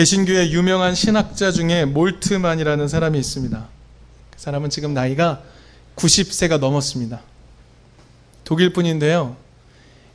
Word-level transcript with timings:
개신교의 0.00 0.54
유명한 0.54 0.94
신학자 0.94 1.52
중에 1.52 1.84
몰트만이라는 1.84 2.88
사람이 2.88 3.18
있습니다. 3.18 3.68
그 4.30 4.40
사람은 4.40 4.70
지금 4.70 4.94
나이가 4.94 5.42
90세가 5.96 6.58
넘었습니다. 6.58 7.20
독일 8.44 8.72
분인데요. 8.72 9.36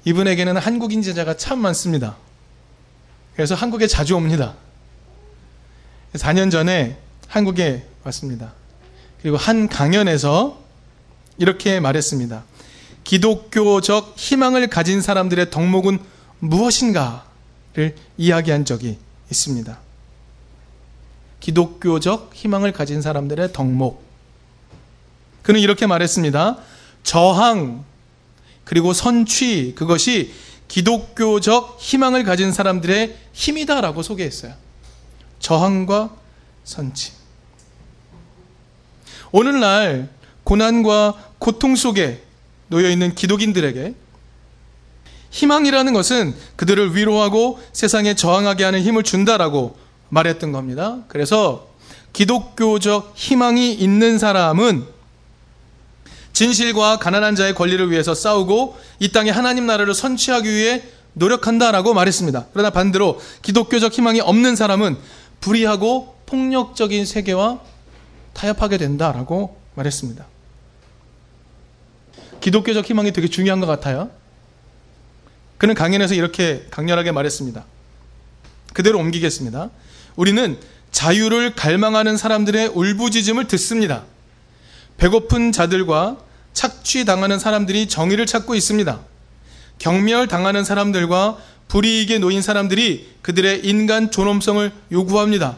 이분에게는 0.05 0.57
한국인 0.57 1.03
제자가 1.03 1.37
참 1.37 1.59
많습니다. 1.59 2.17
그래서 3.35 3.53
한국에 3.53 3.85
자주 3.85 4.15
옵니다. 4.15 4.55
4년 6.13 6.49
전에 6.49 6.97
한국에 7.27 7.85
왔습니다. 8.05 8.53
그리고 9.21 9.37
한 9.37 9.69
강연에서 9.69 10.63
이렇게 11.37 11.79
말했습니다. 11.79 12.43
기독교적 13.03 14.15
희망을 14.17 14.67
가진 14.67 15.01
사람들의 15.01 15.51
덕목은 15.51 15.99
무엇인가를 16.39 17.95
이야기한 18.17 18.65
적이 18.65 18.97
있습니다. 19.29 19.84
기독교적 21.45 22.31
희망을 22.33 22.71
가진 22.71 23.03
사람들의 23.03 23.53
덕목. 23.53 24.03
그는 25.43 25.59
이렇게 25.59 25.85
말했습니다. 25.85 26.57
저항, 27.03 27.85
그리고 28.63 28.93
선취, 28.93 29.75
그것이 29.75 30.33
기독교적 30.67 31.77
희망을 31.79 32.23
가진 32.23 32.51
사람들의 32.51 33.15
힘이다라고 33.33 34.01
소개했어요. 34.01 34.55
저항과 35.37 36.15
선취. 36.63 37.11
오늘날 39.31 40.09
고난과 40.45 41.13
고통 41.37 41.75
속에 41.75 42.23
놓여 42.69 42.89
있는 42.89 43.13
기독인들에게 43.13 43.93
희망이라는 45.29 45.93
것은 45.93 46.33
그들을 46.55 46.95
위로하고 46.95 47.59
세상에 47.71 48.15
저항하게 48.15 48.63
하는 48.63 48.81
힘을 48.81 49.03
준다라고 49.03 49.84
말했던 50.09 50.51
겁니다. 50.51 50.99
그래서 51.07 51.67
기독교적 52.13 53.13
희망이 53.15 53.73
있는 53.73 54.17
사람은 54.17 54.85
진실과 56.33 56.99
가난한 56.99 57.35
자의 57.35 57.55
권리를 57.55 57.89
위해서 57.91 58.13
싸우고 58.13 58.77
이 58.99 59.11
땅에 59.11 59.29
하나님 59.29 59.65
나라를 59.65 59.93
선취하기 59.93 60.49
위해 60.49 60.83
노력한다라고 61.13 61.93
말했습니다. 61.93 62.47
그러나 62.51 62.69
반대로 62.69 63.21
기독교적 63.41 63.93
희망이 63.93 64.19
없는 64.19 64.55
사람은 64.55 64.97
불의하고 65.39 66.15
폭력적인 66.25 67.05
세계와 67.05 67.61
타협하게 68.33 68.77
된다라고 68.77 69.57
말했습니다. 69.75 70.25
기독교적 72.41 72.85
희망이 72.85 73.11
되게 73.13 73.27
중요한 73.27 73.59
것 73.59 73.65
같아요. 73.65 74.09
그는 75.57 75.73
강연에서 75.73 76.15
이렇게 76.15 76.67
강렬하게 76.69 77.11
말했습니다. 77.11 77.65
그대로 78.73 78.99
옮기겠습니다. 78.99 79.69
우리는 80.15 80.57
자유를 80.91 81.55
갈망하는 81.55 82.17
사람들의 82.17 82.69
울부짖음을 82.69 83.47
듣습니다. 83.47 84.03
배고픈 84.97 85.51
자들과 85.51 86.17
착취당하는 86.53 87.37
사람들이 87.37 87.87
정의를 87.87 88.25
찾고 88.25 88.55
있습니다. 88.55 89.01
경멸당하는 89.79 90.63
사람들과 90.63 91.37
불이익에 91.67 92.19
놓인 92.19 92.41
사람들이 92.41 93.15
그들의 93.21 93.65
인간 93.65 94.09
존엄성을 94.09 94.71
요구합니다. 94.91 95.57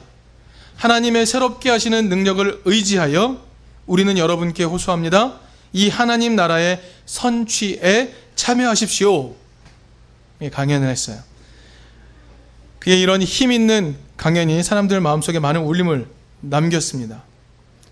하나님의 0.78 1.26
새롭게 1.26 1.70
하시는 1.70 2.10
능력을 2.10 2.62
의지하여 2.66 3.46
우리는 3.86 4.18
여러분께 4.18 4.64
호소합니다. 4.64 5.40
이 5.74 5.90
하나님 5.90 6.36
나라의 6.36 6.82
선취에 7.06 8.14
참여하십시오. 8.36 9.36
강연을 10.52 10.88
했어요. 10.88 11.20
그의 12.80 13.02
이런 13.02 13.22
힘 13.22 13.52
있는 13.52 13.98
강연이 14.18 14.62
사람들 14.64 15.00
마음속에 15.00 15.40
많은 15.40 15.62
울림을 15.62 16.08
남겼습니다. 16.42 17.24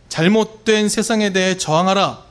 잘못된 0.09 0.89
세상에 0.89 1.31
대해 1.31 1.57
저항하라. 1.57 2.23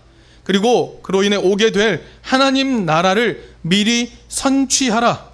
그리고 0.43 1.01
그로 1.03 1.23
인해 1.23 1.37
오게 1.37 1.73
될 1.73 2.05
하나님 2.21 2.85
나라를 2.85 3.55
미리 3.63 4.13
선취하라. 4.29 5.33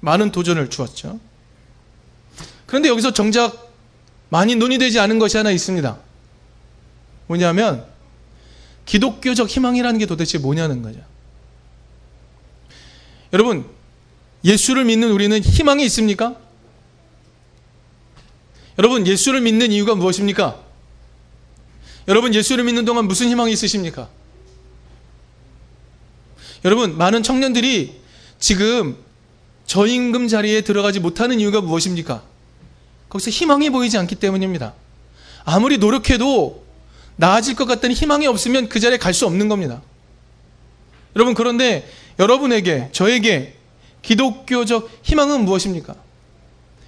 많은 0.00 0.32
도전을 0.32 0.70
주었죠. 0.70 1.18
그런데 2.66 2.88
여기서 2.88 3.12
정작 3.12 3.72
많이 4.28 4.56
논의되지 4.56 4.98
않은 5.00 5.18
것이 5.18 5.36
하나 5.36 5.50
있습니다. 5.50 5.98
뭐냐면 7.26 7.84
기독교적 8.86 9.48
희망이라는 9.48 9.98
게 9.98 10.06
도대체 10.06 10.38
뭐냐는 10.38 10.82
거죠. 10.82 11.00
여러분, 13.32 13.66
예수를 14.44 14.84
믿는 14.84 15.10
우리는 15.10 15.38
희망이 15.40 15.84
있습니까? 15.86 16.36
여러분, 18.78 19.06
예수를 19.06 19.40
믿는 19.40 19.72
이유가 19.72 19.94
무엇입니까? 19.94 20.60
여러분, 22.08 22.34
예수를 22.34 22.64
믿는 22.64 22.84
동안 22.84 23.06
무슨 23.06 23.28
희망이 23.28 23.52
있으십니까? 23.52 24.08
여러분, 26.64 26.96
많은 26.96 27.22
청년들이 27.22 28.00
지금 28.38 28.96
저임금 29.66 30.28
자리에 30.28 30.60
들어가지 30.60 31.00
못하는 31.00 31.40
이유가 31.40 31.60
무엇입니까? 31.60 32.22
거기서 33.08 33.30
희망이 33.30 33.70
보이지 33.70 33.98
않기 33.98 34.16
때문입니다. 34.16 34.74
아무리 35.44 35.78
노력해도 35.78 36.64
나아질 37.16 37.54
것 37.54 37.64
같다는 37.64 37.96
희망이 37.96 38.26
없으면 38.26 38.68
그 38.68 38.78
자리에 38.78 38.98
갈 38.98 39.14
수 39.14 39.26
없는 39.26 39.48
겁니다. 39.48 39.80
여러분, 41.14 41.34
그런데 41.34 41.90
여러분에게, 42.18 42.90
저에게 42.92 43.54
기독교적 44.02 44.90
희망은 45.02 45.44
무엇입니까? 45.44 45.94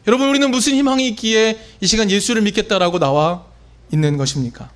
여러분, 0.09 0.31
우리는 0.31 0.51
무슨 0.51 0.73
희망이 0.73 1.07
있기에 1.09 1.61
이 1.83 1.87
시간 1.87 2.11
예수를 2.11 2.41
믿겠다라고 2.41 2.99
나와 2.99 3.45
있는 3.93 4.17
것입니까? 4.17 4.71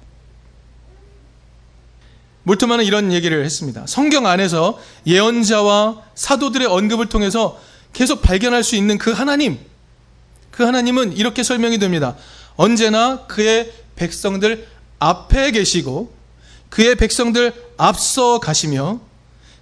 몰트만은 2.43 2.85
이런 2.85 3.15
얘기를 3.15 3.43
했습니다. 3.43 3.87
성경 3.87 4.27
안에서 4.27 4.79
예언자와 5.07 6.03
사도들의 6.15 6.67
언급을 6.67 7.07
통해서 7.07 7.59
계속 7.95 8.21
발견할 8.21 8.63
수 8.63 8.77
있는 8.77 8.99
그 8.99 9.11
하나님, 9.11 9.59
그 10.51 10.65
하나님은 10.65 11.17
이렇게 11.17 11.43
설명이 11.43 11.79
됩니다. 11.79 12.15
언제나 12.57 13.25
그의 13.27 13.73
백성들 13.97 14.69
앞에 14.99 15.53
계시고 15.53 16.13
그의 16.69 16.95
백성들 16.97 17.55
앞서 17.79 18.39
가시며 18.39 19.01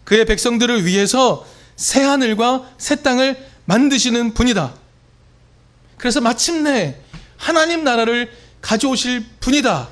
그의 0.03 0.25
백성들을 0.25 0.85
위해서 0.85 1.47
새 1.77 2.03
하늘과 2.03 2.73
새 2.77 3.03
땅을 3.05 3.37
만드시는 3.67 4.35
분이다. 4.35 4.80
그래서 6.01 6.23
마침내 6.23 6.97
하나님 7.37 7.85
나라를 7.85 8.33
가져오실 8.63 9.23
분이다. 9.41 9.89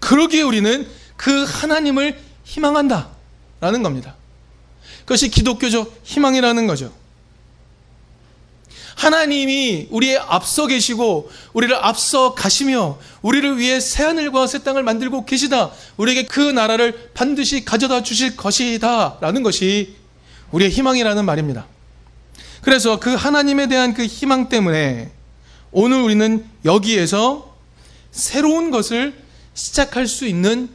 그러기에 0.00 0.42
우리는 0.42 0.86
그 1.16 1.44
하나님을 1.44 2.18
희망한다. 2.44 3.08
라는 3.60 3.82
겁니다. 3.84 4.16
그것이 5.00 5.28
기독교적 5.28 6.00
희망이라는 6.02 6.66
거죠. 6.66 6.92
하나님이 8.96 9.86
우리의 9.90 10.18
앞서 10.18 10.66
계시고 10.66 11.30
우리를 11.52 11.74
앞서 11.76 12.34
가시며 12.34 12.98
우리를 13.22 13.58
위해 13.58 13.78
새 13.78 14.02
하늘과 14.02 14.48
새 14.48 14.64
땅을 14.64 14.82
만들고 14.82 15.24
계시다. 15.24 15.70
우리에게 15.98 16.24
그 16.24 16.40
나라를 16.40 17.10
반드시 17.14 17.64
가져다 17.64 18.02
주실 18.02 18.36
것이다. 18.36 19.18
라는 19.20 19.44
것이 19.44 19.94
우리의 20.50 20.70
희망이라는 20.70 21.24
말입니다. 21.24 21.66
그래서 22.66 22.98
그 22.98 23.14
하나님에 23.14 23.68
대한 23.68 23.94
그 23.94 24.04
희망 24.04 24.48
때문에 24.48 25.12
오늘 25.70 26.02
우리는 26.02 26.44
여기에서 26.64 27.54
새로운 28.10 28.72
것을 28.72 29.14
시작할 29.54 30.08
수 30.08 30.26
있는 30.26 30.68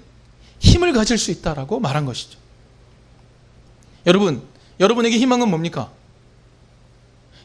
힘을 0.59 0.93
가질 0.93 1.17
수 1.17 1.31
있다라고 1.31 1.81
말한 1.81 2.05
것이죠. 2.05 2.39
여러분, 4.05 4.41
여러분에게 4.79 5.17
희망은 5.17 5.49
뭡니까? 5.49 5.91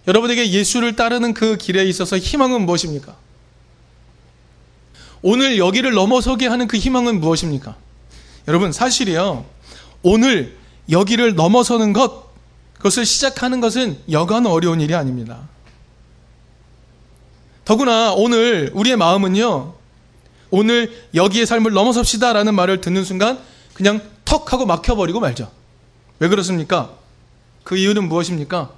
여러분에게 0.06 0.48
예수를 0.52 0.94
따르는 0.94 1.34
그 1.34 1.56
길에 1.56 1.84
있어서 1.86 2.16
희망은 2.16 2.66
무엇입니까? 2.66 3.16
오늘 5.22 5.58
여기를 5.58 5.90
넘어서게 5.90 6.46
하는 6.46 6.68
그 6.68 6.76
희망은 6.76 7.18
무엇입니까? 7.18 7.74
여러분, 8.46 8.70
사실이요. 8.70 9.44
오늘 10.04 10.56
여기를 10.88 11.34
넘어서는 11.34 11.92
것, 11.92 12.25
그것을 12.76 13.04
시작하는 13.04 13.60
것은 13.60 13.98
여간 14.10 14.46
어려운 14.46 14.80
일이 14.80 14.94
아닙니다. 14.94 15.48
더구나 17.64 18.12
오늘 18.12 18.70
우리의 18.74 18.96
마음은요, 18.96 19.74
오늘 20.50 21.06
여기의 21.14 21.46
삶을 21.46 21.72
넘어섭시다 21.72 22.32
라는 22.32 22.54
말을 22.54 22.80
듣는 22.80 23.04
순간 23.04 23.38
그냥 23.74 24.00
턱 24.24 24.52
하고 24.52 24.66
막혀버리고 24.66 25.20
말죠. 25.20 25.50
왜 26.18 26.28
그렇습니까? 26.28 26.94
그 27.64 27.76
이유는 27.76 28.08
무엇입니까? 28.08 28.70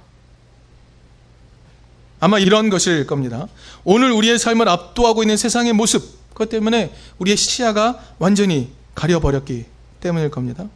아마 2.19 2.39
이런 2.39 2.69
것일 2.69 3.05
겁니다. 3.05 3.47
오늘 3.83 4.11
우리의 4.11 4.39
삶을 4.39 4.67
압도하고 4.67 5.23
있는 5.23 5.37
세상의 5.37 5.73
모습, 5.73 6.03
그것 6.29 6.49
때문에 6.49 6.93
우리의 7.19 7.37
시야가 7.37 7.99
완전히 8.17 8.71
가려버렸기 8.95 9.65
때문일 10.01 10.31
겁니다. 10.31 10.67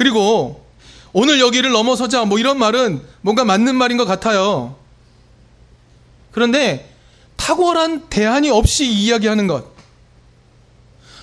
그리고 0.00 0.64
오늘 1.12 1.40
여기를 1.40 1.72
넘어서자 1.72 2.24
뭐 2.24 2.38
이런 2.38 2.58
말은 2.58 3.02
뭔가 3.20 3.44
맞는 3.44 3.76
말인 3.76 3.98
것 3.98 4.06
같아요. 4.06 4.76
그런데 6.32 6.90
탁월한 7.36 8.08
대안이 8.08 8.48
없이 8.48 8.86
이야기하는 8.86 9.46
것. 9.46 9.66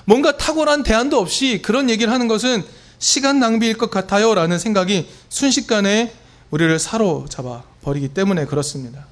뭔가 0.05 0.37
탁월한 0.37 0.83
대안도 0.83 1.17
없이 1.17 1.59
그런 1.63 1.89
얘기를 1.89 2.13
하는 2.13 2.27
것은 2.27 2.63
시간 2.99 3.39
낭비일 3.39 3.79
것 3.79 3.89
같아요. 3.89 4.35
라는 4.35 4.59
생각이 4.59 5.09
순식간에 5.29 6.13
우리를 6.51 6.77
사로잡아 6.77 7.63
버리기 7.81 8.09
때문에 8.09 8.45
그렇습니다. 8.45 9.07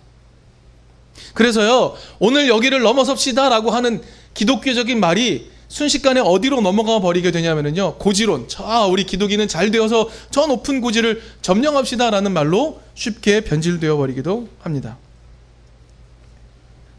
그래서요, 1.33 1.95
오늘 2.19 2.49
여기를 2.49 2.81
넘어섭시다 2.81 3.49
라고 3.49 3.71
하는 3.71 4.03
기독교적인 4.35 4.99
말이 4.99 5.49
순식간에 5.67 6.21
어디로 6.21 6.61
넘어가 6.61 6.99
버리게 6.99 7.31
되냐면요. 7.31 7.95
고지론. 7.95 8.47
자, 8.47 8.85
우리 8.85 9.03
기독인은 9.03 9.47
잘 9.47 9.71
되어서 9.71 10.09
저 10.31 10.47
높은 10.47 10.81
고지를 10.81 11.21
점령합시다 11.41 12.09
라는 12.11 12.31
말로 12.31 12.81
쉽게 12.93 13.41
변질되어 13.41 13.97
버리기도 13.97 14.47
합니다. 14.61 14.97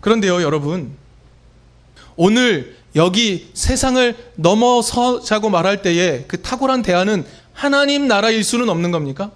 그런데요, 0.00 0.42
여러분. 0.42 0.96
오늘 2.16 2.76
여기 2.96 3.50
세상을 3.54 4.14
넘어서자고 4.36 5.50
말할 5.50 5.82
때에 5.82 6.24
그 6.26 6.40
탁월한 6.40 6.82
대안은 6.82 7.24
하나님 7.52 8.08
나라일 8.08 8.42
수는 8.42 8.68
없는 8.68 8.90
겁니까? 8.90 9.30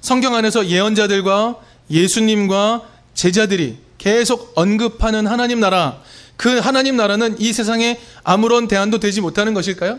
성경 0.00 0.34
안에서 0.34 0.66
예언자들과 0.66 1.56
예수님과 1.90 2.82
제자들이 3.14 3.78
계속 3.98 4.52
언급하는 4.54 5.26
하나님 5.26 5.60
나라, 5.60 6.02
그 6.40 6.58
하나님 6.58 6.96
나라는 6.96 7.38
이 7.38 7.52
세상에 7.52 8.00
아무런 8.24 8.66
대안도 8.66 8.98
되지 8.98 9.20
못하는 9.20 9.52
것일까요? 9.52 9.98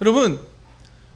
여러분, 0.00 0.38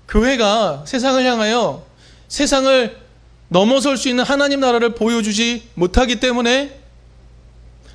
교회가 0.09 0.83
세상을 0.85 1.25
향하여 1.25 1.87
세상을 2.27 2.99
넘어설 3.47 3.97
수 3.97 4.09
있는 4.09 4.25
하나님 4.25 4.59
나라를 4.59 4.97
보여주지 4.97 5.69
못하기 5.75 6.19
때문에 6.19 6.77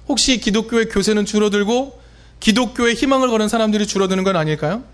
혹시 0.08 0.40
기독교의 0.40 0.88
교세는 0.88 1.26
줄어들고 1.26 2.00
기독교의 2.40 2.96
희망을 2.96 3.28
거는 3.28 3.50
사람들이 3.50 3.86
줄어드는 3.86 4.24
건 4.24 4.38
아닐까요? 4.38 4.86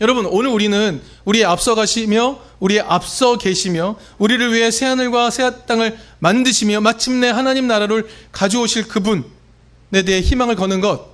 여러분, 0.00 0.24
오늘 0.26 0.50
우리는 0.50 1.02
우리의 1.26 1.44
앞서 1.44 1.74
가시며 1.74 2.40
우리의 2.58 2.80
앞서 2.80 3.36
계시며 3.36 3.96
우리를 4.18 4.52
위해 4.54 4.70
새 4.70 4.86
하늘과 4.86 5.30
새 5.30 5.66
땅을 5.66 5.98
만드시며 6.20 6.80
마침내 6.80 7.28
하나님 7.28 7.66
나라를 7.66 8.08
가져오실 8.32 8.88
그분에 8.88 10.02
대해 10.06 10.20
희망을 10.22 10.56
거는 10.56 10.80
것. 10.80 11.10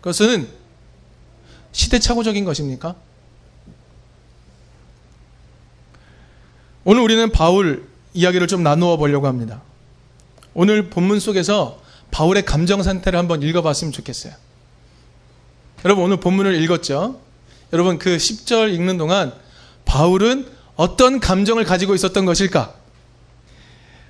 그것은 0.00 0.48
시대착오적인 1.72 2.44
것입니까? 2.44 2.94
오늘 6.84 7.02
우리는 7.02 7.30
바울 7.30 7.88
이야기를 8.14 8.46
좀 8.46 8.62
나누어 8.62 8.96
보려고 8.96 9.26
합니다. 9.26 9.60
오늘 10.54 10.88
본문 10.88 11.20
속에서 11.20 11.80
바울의 12.10 12.44
감정 12.44 12.82
상태를 12.82 13.18
한번 13.18 13.42
읽어봤으면 13.42 13.92
좋겠어요. 13.92 14.34
여러분 15.84 16.04
오늘 16.04 16.18
본문을 16.18 16.60
읽었죠? 16.62 17.20
여러분 17.72 17.98
그 17.98 18.16
10절 18.16 18.74
읽는 18.74 18.98
동안 18.98 19.32
바울은 19.84 20.46
어떤 20.76 21.20
감정을 21.20 21.64
가지고 21.64 21.94
있었던 21.94 22.24
것일까? 22.24 22.74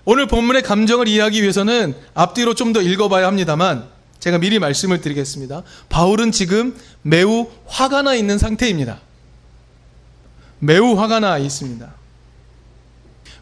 오늘 0.04 0.26
본문의 0.26 0.62
감정을 0.62 1.08
이해하기 1.08 1.42
위해서는 1.42 1.94
앞뒤로 2.14 2.54
좀 2.54 2.72
더 2.72 2.80
읽어봐야 2.80 3.26
합니다만 3.26 3.88
제가 4.18 4.38
미리 4.38 4.58
말씀을 4.58 5.00
드리겠습니다. 5.00 5.62
바울은 5.88 6.30
지금 6.32 6.76
매우 7.02 7.48
화가 7.66 8.02
나 8.02 8.14
있는 8.14 8.38
상태입니다. 8.38 9.00
매우 10.58 10.98
화가 10.98 11.20
나 11.20 11.38
있습니다. 11.38 11.94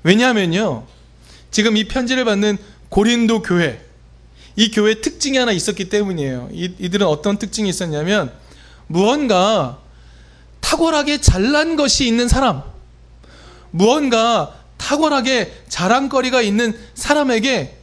왜냐하면요. 0.05 0.87
지금 1.51 1.77
이 1.77 1.89
편지를 1.89 2.25
받는 2.25 2.59
고린도 2.89 3.43
교회, 3.43 3.85
이 4.57 4.71
교회 4.71 5.01
특징이 5.01 5.37
하나 5.37 5.53
있었기 5.53 5.89
때문이에요. 5.89 6.49
이, 6.53 6.73
이들은 6.79 7.07
어떤 7.07 7.39
특징이 7.39 7.69
있었냐면 7.69 8.33
무언가 8.87 9.81
탁월하게 10.61 11.21
잘난 11.21 11.77
것이 11.77 12.07
있는 12.07 12.29
사람, 12.29 12.63
무언가 13.71 14.55
탁월하게 14.77 15.65
자랑거리가 15.69 16.43
있는 16.43 16.79
사람에게 16.95 17.77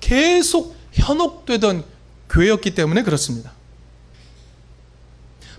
계속 0.00 0.76
현혹되던 0.92 1.84
교회였기 2.30 2.74
때문에 2.74 3.02
그렇습니다. 3.02 3.52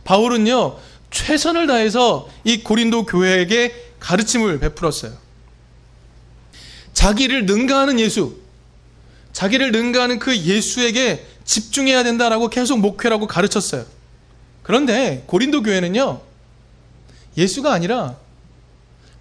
바울은요, 0.04 0.78
최선을 1.12 1.68
다해서 1.68 2.30
이 2.44 2.64
고린도 2.64 3.06
교회에게 3.06 3.94
가르침을 4.00 4.60
베풀었어요. 4.60 5.14
자기를 6.94 7.46
능가하는 7.46 8.00
예수, 8.00 8.38
자기를 9.34 9.72
능가하는 9.72 10.20
그 10.20 10.38
예수에게 10.38 11.26
집중해야 11.44 12.04
된다라고 12.04 12.50
계속 12.50 12.80
목회라고 12.80 13.28
가르쳤어요. 13.28 13.86
그런데 14.64 15.24
고린도 15.28 15.64
교회는요, 15.64 16.22
예수가 17.38 17.72
아니라 17.72 18.16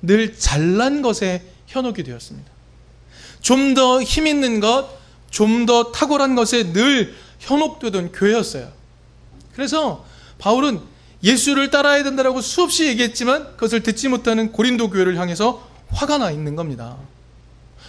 늘 0.03 0.37
잘난 0.37 1.03
것에 1.03 1.43
현혹이 1.67 2.03
되었습니다. 2.05 2.51
좀 3.43 3.75
더 3.75 4.03
힘 4.05 4.27
있는 4.27 4.61
것, 4.61 4.89
좀 5.31 5.67
더 5.67 5.91
탁월한 5.93 6.35
것에 6.35 6.73
늘 6.73 7.15
현혹되던 7.41 8.13
교회였어요. 8.13 8.71
그래서 9.55 10.05
바울은 10.39 10.81
예수를 11.23 11.71
따라야 11.71 12.03
된다라고 12.05 12.41
수없이 12.41 12.87
얘기했지만 12.87 13.53
그것을 13.55 13.83
듣지 13.83 14.09
못하는 14.09 14.53
고린도 14.53 14.91
교회를 14.91 15.17
향해서 15.19 15.67
화가 15.91 16.19
나 16.19 16.31
있는 16.31 16.55
겁니다. 16.57 16.97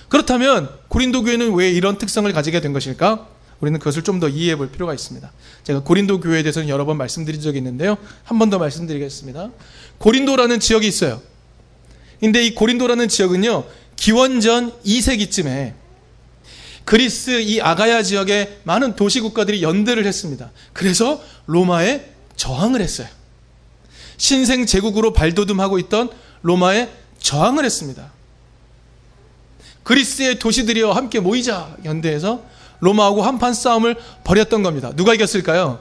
그렇다면 0.09 0.69
고린도 0.87 1.23
교회는 1.23 1.53
왜 1.55 1.69
이런 1.71 1.97
특성을 1.97 2.31
가지게 2.31 2.61
된 2.61 2.71
것일까? 2.73 3.27
우리는 3.65 3.79
그것을 3.79 4.03
좀 4.03 4.19
더 4.19 4.29
이해해 4.29 4.55
볼 4.55 4.69
필요가 4.69 4.93
있습니다. 4.93 5.29
제가 5.63 5.81
고린도 5.81 6.19
교회에 6.21 6.43
대해서는 6.43 6.69
여러 6.69 6.85
번 6.85 6.97
말씀드린 6.97 7.41
적이 7.41 7.57
있는데요. 7.57 7.97
한 8.23 8.37
번 8.37 8.49
더 8.51 8.59
말씀드리겠습니다. 8.59 9.49
고린도라는 9.97 10.59
지역이 10.59 10.87
있어요. 10.87 11.19
근데 12.19 12.45
이 12.45 12.53
고린도라는 12.53 13.07
지역은요, 13.09 13.65
기원전 13.95 14.71
2세기쯤에 14.83 15.73
그리스 16.85 17.41
이 17.41 17.59
아가야 17.59 18.03
지역에 18.03 18.59
많은 18.63 18.95
도시 18.95 19.19
국가들이 19.19 19.63
연대를 19.63 20.05
했습니다. 20.05 20.51
그래서 20.71 21.21
로마에 21.47 22.11
저항을 22.35 22.81
했어요. 22.81 23.07
신생 24.17 24.65
제국으로 24.67 25.11
발돋움하고 25.11 25.79
있던 25.79 26.09
로마에 26.43 26.89
저항을 27.19 27.65
했습니다. 27.65 28.11
그리스의 29.83 30.37
도시들이여 30.39 30.91
함께 30.91 31.19
모이자 31.19 31.75
연대해서 31.83 32.45
로마하고 32.79 33.21
한판 33.23 33.53
싸움을 33.53 33.95
벌였던 34.23 34.63
겁니다. 34.63 34.91
누가 34.95 35.13
이겼을까요? 35.13 35.79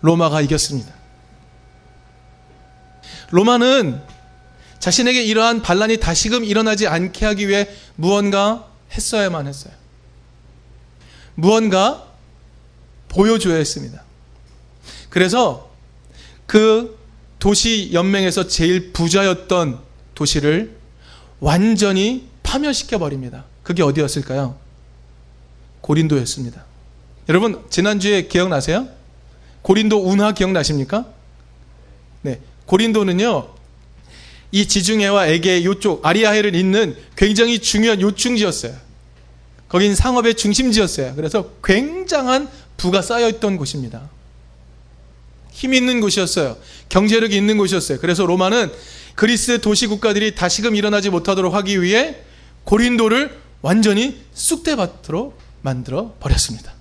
로마가 0.00 0.40
이겼습니다. 0.40 0.92
로마는 3.30 4.02
자신에게 4.78 5.22
이러한 5.22 5.62
반란이 5.62 5.98
다시금 5.98 6.44
일어나지 6.44 6.86
않게 6.86 7.24
하기 7.24 7.48
위해 7.48 7.68
무언가 7.94 8.66
했어야만 8.90 9.46
했어요. 9.46 9.72
무언가 11.34 12.06
보여줘야 13.08 13.56
했습니다. 13.56 14.02
그래서 15.08 15.70
그 16.46 16.98
도시 17.38 17.90
연맹에서 17.92 18.48
제일 18.48 18.92
부자였던 18.92 19.80
도시를 20.14 20.76
완전히 21.40 22.28
파멸시켜 22.42 22.98
버립니다. 22.98 23.44
그게 23.62 23.82
어디였을까요? 23.82 24.61
고린도였습니다. 25.82 26.64
여러분 27.28 27.62
지난주에 27.70 28.22
기억나세요? 28.28 28.88
고린도 29.60 30.08
운하 30.08 30.32
기억나십니까? 30.32 31.06
네. 32.22 32.40
고린도는요. 32.66 33.48
이 34.52 34.66
지중해와 34.66 35.26
에게 35.28 35.64
요쪽 35.64 36.04
아리아해를 36.04 36.54
잇는 36.54 36.96
굉장히 37.16 37.58
중요한 37.58 38.00
요충지였어요. 38.00 38.74
거긴 39.68 39.94
상업의 39.94 40.34
중심지였어요. 40.34 41.14
그래서 41.14 41.50
굉장한 41.64 42.48
부가 42.76 43.00
쌓여 43.00 43.28
있던 43.28 43.56
곳입니다. 43.56 44.10
힘 45.52 45.74
있는 45.74 46.00
곳이었어요. 46.00 46.56
경제력이 46.88 47.36
있는 47.36 47.56
곳이었어요. 47.56 47.98
그래서 48.00 48.26
로마는 48.26 48.70
그리스 49.14 49.60
도시 49.60 49.86
국가들이 49.86 50.34
다시금 50.34 50.74
일어나지 50.74 51.10
못하도록 51.10 51.54
하기 51.54 51.82
위해 51.82 52.16
고린도를 52.64 53.38
완전히 53.62 54.20
쑥대밭으로 54.34 55.34
만들어 55.62 56.14
버렸습니다. 56.20 56.72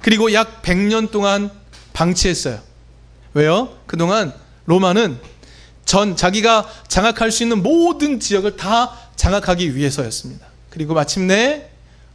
그리고 0.00 0.32
약 0.32 0.62
100년 0.62 1.10
동안 1.10 1.50
방치했어요. 1.92 2.60
왜요? 3.34 3.76
그동안 3.86 4.34
로마는 4.66 5.18
전 5.84 6.16
자기가 6.16 6.68
장악할 6.88 7.30
수 7.30 7.42
있는 7.42 7.62
모든 7.62 8.20
지역을 8.20 8.56
다 8.56 8.96
장악하기 9.16 9.76
위해서였습니다. 9.76 10.46
그리고 10.70 10.94
마침내 10.94 11.68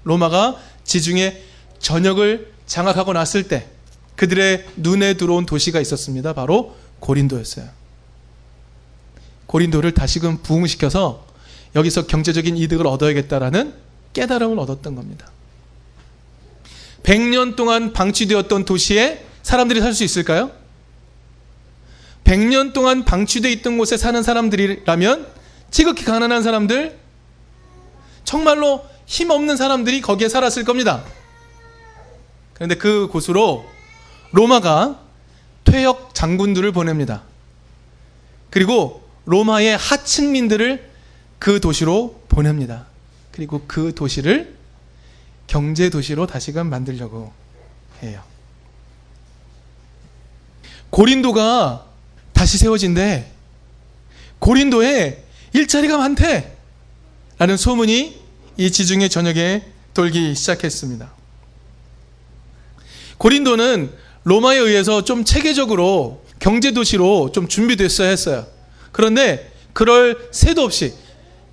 로마가 0.03 0.57
지중해 0.83 1.41
전역을 1.79 2.53
장악하고 2.65 3.13
났을 3.13 3.47
때 3.47 3.67
그들의 4.15 4.65
눈에 4.77 5.15
들어온 5.15 5.45
도시가 5.45 5.79
있었습니다. 5.81 6.33
바로 6.33 6.75
고린도였어요. 6.99 7.67
고린도를 9.47 9.93
다시금 9.93 10.41
부흥시켜서 10.41 11.27
여기서 11.75 12.07
경제적인 12.07 12.57
이득을 12.57 12.87
얻어야겠다라는 12.87 13.84
깨달음을 14.15 14.57
얻었던 14.57 14.95
겁니다. 14.95 15.29
100년 17.03 17.55
동안 17.55 17.93
방치되었던 17.93 18.65
도시에 18.65 19.23
사람들이 19.43 19.79
살 19.81 19.93
수 19.93 20.03
있을까요? 20.03 20.49
100년 22.23 22.73
동안 22.73 23.05
방치되어 23.05 23.51
있던 23.51 23.77
곳에 23.77 23.97
사는 23.97 24.23
사람들이라면 24.23 25.27
지극히 25.69 26.03
가난한 26.03 26.41
사람들, 26.41 26.97
정말로 28.23 28.83
힘없는 29.05 29.55
사람들이 29.57 30.01
거기에 30.01 30.29
살았을 30.29 30.63
겁니다. 30.63 31.03
그런데 32.55 32.75
그 32.75 33.07
곳으로 33.11 33.65
로마가 34.31 34.99
퇴역 35.65 36.15
장군들을 36.15 36.71
보냅니다. 36.71 37.21
그리고 38.49 39.07
로마의 39.25 39.77
하층민들을 39.77 40.89
그 41.37 41.59
도시로 41.59 42.23
보냅니다. 42.29 42.87
그리고 43.35 43.61
그 43.67 43.93
도시를 43.93 44.55
경제 45.45 45.89
도시로 45.89 46.25
다시금 46.25 46.69
만들려고 46.69 47.33
해요. 48.01 48.23
고린도가 50.89 51.85
다시 52.31 52.57
세워진대. 52.57 53.29
고린도에 54.39 55.25
일자리가 55.51 55.97
많대. 55.97 56.55
라는 57.37 57.57
소문이 57.57 58.21
이 58.55 58.71
지중해 58.71 59.09
전역에 59.09 59.65
돌기 59.93 60.33
시작했습니다. 60.33 61.11
고린도는 63.17 63.91
로마에 64.23 64.57
의해서 64.57 65.03
좀 65.03 65.25
체계적으로 65.25 66.23
경제 66.39 66.71
도시로 66.71 67.33
좀 67.33 67.49
준비됐어야 67.49 68.07
했어요. 68.07 68.47
그런데 68.93 69.51
그럴 69.73 70.29
새도 70.31 70.63
없이 70.63 70.93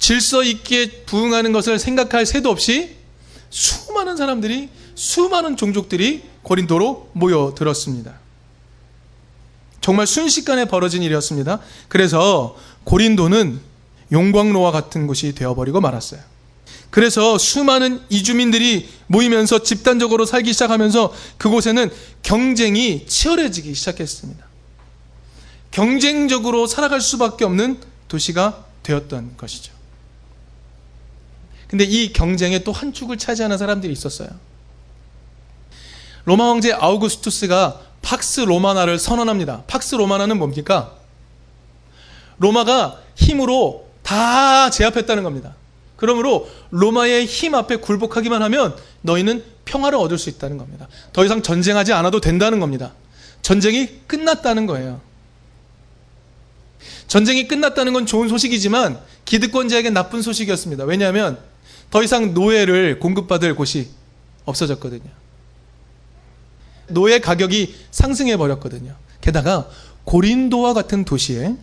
질서 0.03 0.43
있게 0.43 1.05
부응하는 1.07 1.53
것을 1.53 1.79
생각할 1.79 2.27
새도 2.27 2.51
없이 2.51 2.97
수많은 3.51 4.17
사람들이 4.17 4.69
수많은 4.97 5.57
종족들이 5.57 6.25
고린도로 6.43 7.11
모여들었습니다. 7.13 8.13
정말 9.81 10.09
순식간에 10.09 10.65
벌어진 10.65 11.05
일이었습니다. 11.05 11.61
그래서 11.87 12.57
고린도는 12.83 13.61
용광로와 14.11 14.73
같은 14.73 15.07
곳이 15.07 15.37
되어버리고 15.37 15.81
말았어요. 15.81 16.21
그래서 16.91 17.39
수많은 17.39 18.01
이주민들이 18.09 18.89
모이면서 19.07 19.61
집단적으로 19.61 20.27
살기 20.27 20.53
시작하면서 20.53 21.15
그곳에는 21.39 21.93
경쟁이 22.25 23.07
치열해지기 23.07 23.73
시작했습니다. 23.73 24.45
경쟁적으로 25.71 26.67
살아갈 26.67 27.01
수밖에 27.01 27.45
없는 27.45 27.79
도시가 28.09 28.67
되었던 28.83 29.37
것이죠. 29.37 29.82
근데 31.73 31.85
이 31.85 32.13
경쟁에 32.13 32.59
또 32.65 32.73
한 32.73 32.93
축을 32.93 33.17
차지하는 33.17 33.57
사람들이 33.57 33.91
있었어요. 33.95 34.29
로마 36.27 36.51
황제 36.51 36.71
아우구스투스가 36.71 37.81
팍스 38.03 38.41
로마나를 38.43 38.99
선언합니다. 38.99 39.63
팍스 39.67 39.95
로마나는 39.95 40.37
뭡니까? 40.39 40.95
로마가 42.37 43.01
힘으로 43.15 43.89
다 44.03 44.69
제압했다는 44.69 45.23
겁니다. 45.23 45.55
그러므로 45.97 46.47
로마의 46.73 47.25
힘 47.25 47.55
앞에 47.55 47.77
굴복하기만 47.77 48.43
하면 48.43 48.77
너희는 49.01 49.43
평화를 49.65 49.99
얻을 49.99 50.19
수 50.19 50.29
있다는 50.29 50.59
겁니다. 50.59 50.89
더 51.15 51.25
이상 51.25 51.41
전쟁하지 51.41 51.95
않아도 51.95 52.21
된다는 52.21 52.61
겁니다. 52.61 52.93
전쟁이 53.41 53.87
끝났다는 54.07 54.67
거예요. 54.67 55.01
전쟁이 57.09 57.49
끝났다는 57.49 57.95
건 57.95 58.05
좋은 58.05 58.29
소식이지만 58.29 59.01
기득권자에게 59.25 59.89
나쁜 59.89 60.21
소식이었습니다. 60.21 60.85
왜냐하면 60.85 61.52
더 61.93 62.03
이상 62.03 62.33
노예를 62.33 62.99
공급받을 62.99 63.55
곳이 63.55 63.89
없어졌거든요. 64.47 65.11
노예 66.89 67.21
가격이 67.21 67.75
상승해 67.91 68.39
버렸거든요. 68.39 68.97
게다가 69.21 69.69
고린도와 70.05 70.73
같은 70.73 71.05
도시에 71.05 71.55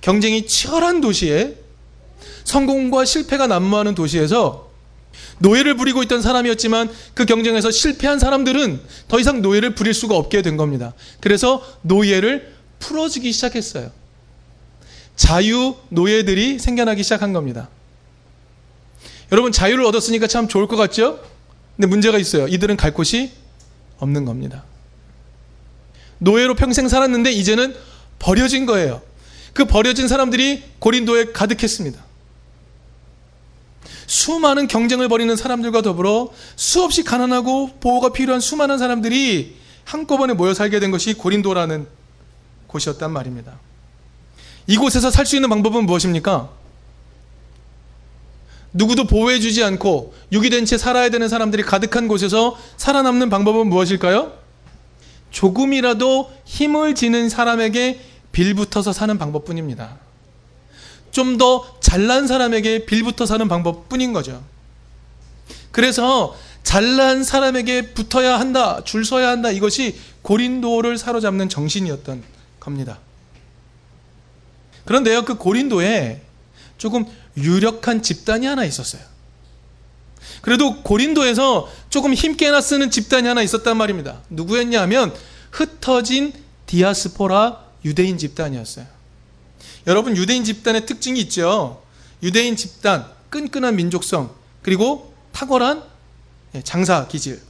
경쟁이 0.00 0.46
치열한 0.46 1.00
도시에 1.00 1.56
성공과 2.42 3.04
실패가 3.04 3.46
난무하는 3.46 3.94
도시에서 3.94 4.68
노예를 5.38 5.76
부리고 5.76 6.02
있던 6.02 6.22
사람이었지만 6.22 6.90
그 7.14 7.24
경쟁에서 7.24 7.70
실패한 7.70 8.18
사람들은 8.18 8.80
더 9.06 9.20
이상 9.20 9.42
노예를 9.42 9.76
부릴 9.76 9.94
수가 9.94 10.16
없게 10.16 10.42
된 10.42 10.56
겁니다. 10.56 10.92
그래서 11.20 11.64
노예를 11.82 12.52
풀어주기 12.80 13.30
시작했어요. 13.30 13.92
자유 15.14 15.76
노예들이 15.90 16.58
생겨나기 16.58 17.04
시작한 17.04 17.32
겁니다. 17.32 17.68
여러분 19.32 19.52
자유를 19.52 19.84
얻었으니까 19.84 20.26
참 20.26 20.48
좋을 20.48 20.66
것 20.66 20.76
같죠? 20.76 21.20
근데 21.76 21.86
문제가 21.86 22.18
있어요. 22.18 22.48
이들은 22.48 22.76
갈 22.76 22.92
곳이 22.92 23.32
없는 23.98 24.24
겁니다. 24.24 24.64
노예로 26.18 26.54
평생 26.54 26.88
살았는데 26.88 27.32
이제는 27.32 27.74
버려진 28.18 28.66
거예요. 28.66 29.02
그 29.54 29.64
버려진 29.64 30.08
사람들이 30.08 30.62
고린도에 30.78 31.32
가득했습니다. 31.32 31.98
수많은 34.06 34.66
경쟁을 34.66 35.08
벌이는 35.08 35.36
사람들과 35.36 35.82
더불어 35.82 36.30
수없이 36.56 37.04
가난하고 37.04 37.78
보호가 37.80 38.12
필요한 38.12 38.40
수많은 38.40 38.76
사람들이 38.78 39.56
한꺼번에 39.84 40.34
모여 40.34 40.52
살게 40.52 40.80
된 40.80 40.90
것이 40.90 41.14
고린도라는 41.14 41.86
곳이었단 42.66 43.12
말입니다. 43.12 43.58
이곳에서 44.66 45.10
살 45.10 45.26
수 45.26 45.36
있는 45.36 45.48
방법은 45.48 45.86
무엇입니까? 45.86 46.50
누구도 48.72 49.04
보호해주지 49.04 49.64
않고 49.64 50.14
유기된 50.32 50.64
채 50.64 50.78
살아야 50.78 51.08
되는 51.08 51.28
사람들이 51.28 51.62
가득한 51.62 52.08
곳에서 52.08 52.56
살아남는 52.76 53.30
방법은 53.30 53.68
무엇일까요? 53.68 54.32
조금이라도 55.30 56.30
힘을 56.44 56.94
지는 56.94 57.28
사람에게 57.28 58.00
빌붙어서 58.32 58.92
사는 58.92 59.16
방법뿐입니다. 59.18 59.98
좀 61.10 61.38
더 61.38 61.76
잘난 61.80 62.26
사람에게 62.28 62.86
빌붙어 62.86 63.26
사는 63.26 63.48
방법뿐인 63.48 64.12
거죠. 64.12 64.42
그래서 65.72 66.36
잘난 66.62 67.24
사람에게 67.24 67.92
붙어야 67.92 68.38
한다, 68.38 68.82
줄 68.84 69.04
서야 69.04 69.28
한다 69.28 69.50
이것이 69.50 69.98
고린도를 70.22 70.98
사로잡는 70.98 71.48
정신이었던 71.48 72.22
겁니다. 72.60 72.98
그런데요, 74.84 75.24
그 75.24 75.36
고린도에 75.36 76.20
조금 76.78 77.04
유력한 77.36 78.02
집단이 78.02 78.46
하나 78.46 78.64
있었어요. 78.64 79.02
그래도 80.42 80.82
고린도에서 80.82 81.70
조금 81.90 82.14
힘께나 82.14 82.60
쓰는 82.60 82.90
집단이 82.90 83.28
하나 83.28 83.42
있었단 83.42 83.76
말입니다. 83.76 84.22
누구였냐 84.30 84.80
하면 84.82 85.14
흩어진 85.50 86.32
디아스포라 86.66 87.64
유대인 87.84 88.18
집단이었어요. 88.18 88.86
여러분 89.86 90.16
유대인 90.16 90.44
집단의 90.44 90.86
특징이 90.86 91.20
있죠. 91.20 91.82
유대인 92.22 92.56
집단 92.56 93.06
끈끈한 93.30 93.76
민족성 93.76 94.34
그리고 94.62 95.14
탁월한 95.32 95.82
예, 96.54 96.62
장사 96.62 97.06
기질. 97.06 97.40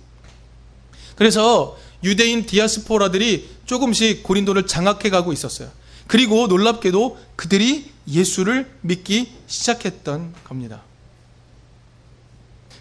그래서 1.17 1.77
유대인 2.03 2.47
디아스포라들이 2.47 3.49
조금씩 3.67 4.23
고린도를 4.23 4.67
장악해 4.67 5.11
가고 5.11 5.33
있었어요. 5.33 5.71
그리고 6.07 6.47
놀랍게도 6.47 7.19
그들이 7.37 7.91
예수를 8.11 8.71
믿기 8.81 9.33
시작했던 9.47 10.35
겁니다. 10.45 10.83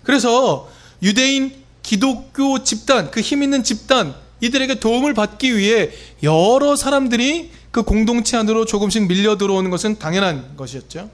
그래서 0.03 0.69
유대인 1.01 1.53
기독교 1.83 2.63
집단, 2.63 3.09
그 3.11 3.21
힘 3.21 3.43
있는 3.43 3.63
집단, 3.63 4.15
이들에게 4.41 4.79
도움을 4.79 5.13
받기 5.13 5.57
위해 5.57 5.91
여러 6.23 6.75
사람들이 6.75 7.51
그 7.71 7.83
공동체 7.83 8.37
안으로 8.37 8.65
조금씩 8.65 9.07
밀려 9.07 9.37
들어오는 9.37 9.69
것은 9.69 9.99
당연한 9.99 10.55
것이었죠. 10.55 11.09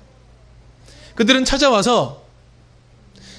그들은 1.15 1.43
찾아와서 1.45 2.23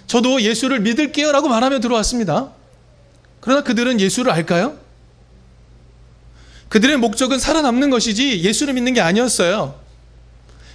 저도 0.06 0.42
예수를 0.42 0.80
믿을게요 0.80 1.33
라고 1.33 1.49
말하며 1.49 1.80
들어왔습니다. 1.80 2.52
그러나 3.40 3.62
그들은 3.62 4.00
예수를 4.00 4.33
알까요? 4.33 4.76
그들의 6.68 6.97
목적은 6.97 7.38
살아남는 7.38 7.90
것이지 7.90 8.42
예수를 8.42 8.75
믿는 8.75 8.92
게 8.92 9.00
아니었어요. 9.00 9.86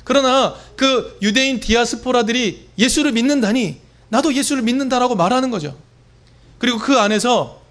그러나 0.03 0.55
그 0.75 1.17
유대인 1.22 1.60
디아스포라들이 1.60 2.70
예수를 2.77 3.12
믿는다니 3.12 3.79
나도 4.10 4.34
예수를 4.34 4.63
믿는다라고 4.63 5.15
말하는 5.15 5.51
거죠. 5.51 5.77
그리고 6.58 6.77
그 6.79 6.98
안에서 6.98 7.62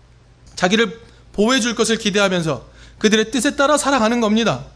자기를 0.55 1.01
보호해 1.33 1.61
줄 1.61 1.75
것을 1.75 1.97
기대하면서 1.97 2.67
그들의 2.99 3.31
뜻에 3.31 3.57
따라 3.57 3.77
살아가는 3.77 4.21
겁니다. 4.21 4.67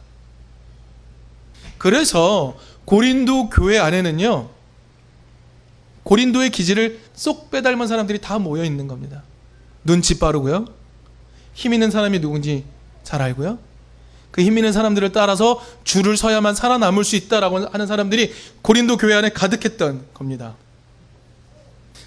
그래서 1.79 2.57
고린도 2.85 3.51
교회 3.51 3.79
안에는요, 3.79 4.49
고린도의 6.05 6.51
기질을 6.51 7.01
쏙 7.15 7.51
빼닮은 7.51 7.87
사람들이 7.87 8.21
다 8.21 8.39
모여 8.39 8.65
있는 8.65 8.89
겁니다. 8.89 9.23
눈치 9.85 10.19
빠르고요, 10.19 10.67
힘 11.55 11.73
있는 11.75 11.91
사람이 11.91 12.21
누군지 12.21 12.65
잘 13.03 13.21
알고요, 13.21 13.59
그 14.35 14.43
힘 14.43 14.59
있는 14.59 14.73
사람들을 14.73 15.13
따라서 15.13 15.65
줄을 15.85 16.17
서야만 16.17 16.57
살아남을 16.57 17.05
수 17.05 17.15
있다라고 17.15 17.69
하는 17.69 17.87
사람들이 17.87 18.35
고린도 18.63 18.97
교회 18.97 19.15
안에 19.15 19.29
가득했던 19.29 20.07
겁니다. 20.13 20.57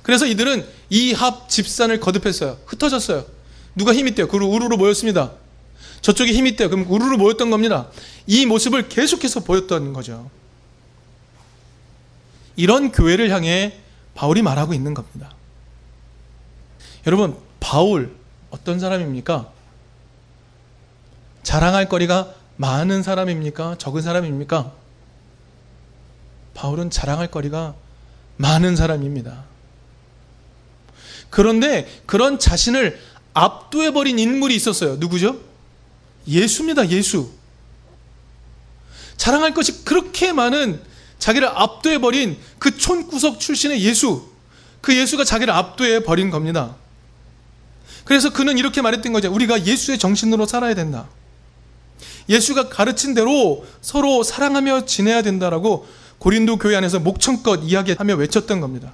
그래서 0.03 0.25
이들은 0.25 0.67
이합 0.89 1.47
집산을 1.47 2.01
거듭했어요. 2.01 2.57
흩어졌어요. 2.65 3.25
누가 3.77 3.93
힘이 3.93 4.09
있대요? 4.09 4.27
그리고 4.27 4.51
우르르 4.51 4.75
모였습니다. 4.75 5.31
저쪽에 6.01 6.33
힘이 6.33 6.49
있대요. 6.49 6.69
그럼 6.69 6.85
우르르 6.89 7.15
모였던 7.15 7.49
겁니다. 7.49 7.87
이 8.25 8.45
모습을 8.45 8.89
계속해서 8.89 9.45
보였던 9.45 9.93
거죠. 9.93 10.29
이런 12.57 12.91
교회를 12.91 13.29
향해 13.29 13.79
바울이 14.15 14.41
말하고 14.41 14.73
있는 14.73 14.93
겁니다. 14.93 15.31
여러분, 17.05 17.37
바울 17.61 18.13
어떤 18.49 18.79
사람입니까? 18.79 19.56
자랑할 21.47 21.87
거리가 21.87 22.33
많은 22.57 23.03
사람입니까? 23.03 23.77
적은 23.77 24.01
사람입니까? 24.01 24.73
바울은 26.53 26.89
자랑할 26.89 27.31
거리가 27.31 27.73
많은 28.35 28.75
사람입니다. 28.75 29.45
그런데 31.29 31.87
그런 32.05 32.37
자신을 32.37 32.99
압도해버린 33.33 34.19
인물이 34.19 34.53
있었어요. 34.57 34.97
누구죠? 34.97 35.39
예수입니다, 36.27 36.89
예수. 36.89 37.31
자랑할 39.15 39.53
것이 39.53 39.85
그렇게 39.85 40.33
많은 40.33 40.81
자기를 41.17 41.47
압도해버린 41.47 42.37
그 42.59 42.75
촌구석 42.77 43.39
출신의 43.39 43.81
예수. 43.83 44.29
그 44.81 44.93
예수가 44.93 45.23
자기를 45.23 45.53
압도해버린 45.53 46.29
겁니다. 46.29 46.75
그래서 48.03 48.33
그는 48.33 48.57
이렇게 48.57 48.81
말했던 48.81 49.13
거죠. 49.13 49.31
우리가 49.33 49.65
예수의 49.65 49.97
정신으로 49.97 50.45
살아야 50.45 50.75
된다. 50.75 51.07
예수가 52.29 52.69
가르친 52.69 53.13
대로 53.13 53.65
서로 53.81 54.23
사랑하며 54.23 54.85
지내야 54.85 55.21
된다라고 55.21 55.87
고린도 56.19 56.57
교회 56.57 56.75
안에서 56.75 56.99
목청껏 56.99 57.61
이야기하며 57.63 58.15
외쳤던 58.15 58.59
겁니다. 58.59 58.91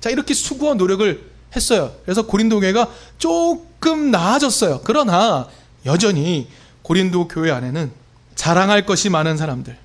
자, 0.00 0.10
이렇게 0.10 0.34
수고와 0.34 0.74
노력을 0.74 1.30
했어요. 1.54 1.92
그래서 2.04 2.26
고린도 2.26 2.60
교회가 2.60 2.90
조금 3.18 4.10
나아졌어요. 4.10 4.80
그러나 4.84 5.48
여전히 5.86 6.48
고린도 6.82 7.28
교회 7.28 7.50
안에는 7.50 7.90
자랑할 8.34 8.86
것이 8.86 9.08
많은 9.10 9.36
사람들. 9.36 9.76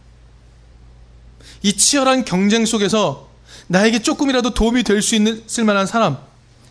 이 1.64 1.74
치열한 1.74 2.26
경쟁 2.26 2.66
속에서 2.66 3.28
나에게 3.68 4.02
조금이라도 4.02 4.54
도움이 4.54 4.84
될 4.84 5.02
수 5.02 5.16
있을 5.16 5.64
만한 5.64 5.86
사람, 5.86 6.18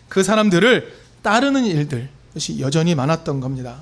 그 0.07 0.23
사람들을 0.23 0.93
따르는 1.21 1.65
일들, 1.65 2.09
것이 2.33 2.59
여전히 2.59 2.95
많았던 2.95 3.39
겁니다. 3.39 3.79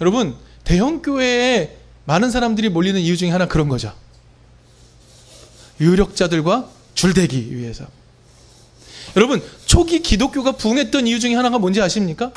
여러분, 0.00 0.36
대형 0.64 1.02
교회에 1.02 1.78
많은 2.04 2.30
사람들이 2.30 2.68
몰리는 2.68 3.00
이유 3.00 3.16
중에 3.16 3.30
하나 3.30 3.46
그런 3.46 3.68
거죠. 3.68 3.94
유력자들과 5.80 6.68
줄대기 6.94 7.56
위해서. 7.56 7.86
여러분, 9.16 9.42
초기 9.66 10.00
기독교가 10.00 10.52
부흥했던 10.52 11.06
이유 11.06 11.20
중에 11.20 11.34
하나가 11.34 11.58
뭔지 11.58 11.80
아십니까? 11.80 12.32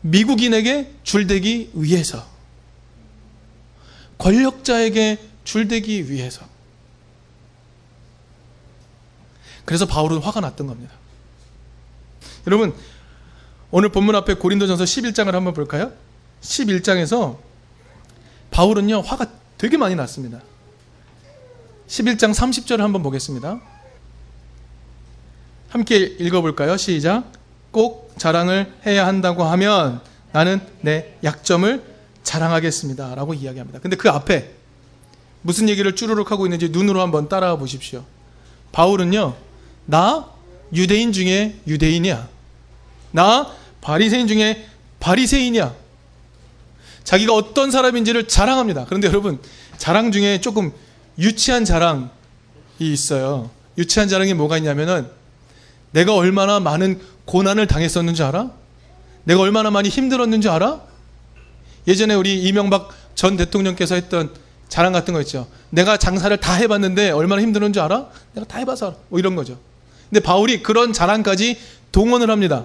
미국인에게 0.00 0.92
줄대기 1.02 1.70
위해서. 1.74 2.26
권력자에게 4.18 5.18
줄대기 5.44 6.10
위해서. 6.10 6.46
그래서 9.64 9.86
바울은 9.86 10.18
화가 10.18 10.40
났던 10.40 10.66
겁니다. 10.66 10.92
여러분, 12.46 12.74
오늘 13.76 13.88
본문 13.88 14.14
앞에 14.14 14.34
고린도전서 14.34 14.84
11장을 14.84 15.32
한번 15.32 15.52
볼까요? 15.52 15.90
11장에서 16.42 17.38
바울은요, 18.52 19.00
화가 19.00 19.26
되게 19.58 19.76
많이 19.76 19.96
났습니다. 19.96 20.40
11장 21.88 22.32
30절을 22.32 22.78
한번 22.78 23.02
보겠습니다. 23.02 23.60
함께 25.70 25.96
읽어볼까요? 25.96 26.76
시작. 26.76 27.32
꼭 27.72 28.14
자랑을 28.16 28.72
해야 28.86 29.08
한다고 29.08 29.42
하면 29.42 30.00
나는 30.30 30.60
내 30.80 31.18
약점을 31.24 31.82
자랑하겠습니다. 32.22 33.16
라고 33.16 33.34
이야기합니다. 33.34 33.80
근데 33.80 33.96
그 33.96 34.08
앞에 34.08 34.52
무슨 35.42 35.68
얘기를 35.68 35.96
쭈르륵 35.96 36.30
하고 36.30 36.46
있는지 36.46 36.68
눈으로 36.68 37.00
한번 37.00 37.28
따라와 37.28 37.56
보십시오. 37.56 38.04
바울은요, 38.70 39.34
나 39.86 40.30
유대인 40.72 41.10
중에 41.10 41.58
유대인이야. 41.66 42.28
나 43.10 43.63
바리새인 43.84 44.26
중에 44.26 44.66
바리새인이야. 44.98 45.74
자기가 47.04 47.34
어떤 47.34 47.70
사람인지를 47.70 48.26
자랑합니다. 48.26 48.86
그런데 48.86 49.08
여러분, 49.08 49.38
자랑 49.76 50.10
중에 50.10 50.40
조금 50.40 50.72
유치한 51.18 51.66
자랑이 51.66 52.08
있어요. 52.80 53.50
유치한 53.76 54.08
자랑이 54.08 54.32
뭐가 54.32 54.56
있냐면은 54.56 55.06
내가 55.90 56.14
얼마나 56.14 56.60
많은 56.60 56.98
고난을 57.26 57.66
당했었는지 57.66 58.22
알아? 58.22 58.50
내가 59.24 59.40
얼마나 59.40 59.70
많이 59.70 59.90
힘들었는지 59.90 60.48
알아? 60.48 60.80
예전에 61.86 62.14
우리 62.14 62.42
이명박 62.42 62.88
전 63.14 63.36
대통령께서 63.36 63.94
했던 63.96 64.32
자랑 64.68 64.92
같은 64.94 65.12
거 65.12 65.20
있죠. 65.20 65.46
내가 65.68 65.98
장사를 65.98 66.34
다 66.38 66.54
해봤는데 66.54 67.10
얼마나 67.10 67.42
힘들었는지 67.42 67.80
알아? 67.80 68.08
내가 68.32 68.46
다 68.46 68.58
해봐서 68.58 68.96
뭐 69.10 69.18
이런 69.18 69.36
거죠. 69.36 69.58
근데 70.08 70.20
바울이 70.20 70.62
그런 70.62 70.94
자랑까지 70.94 71.58
동원을 71.92 72.30
합니다. 72.30 72.64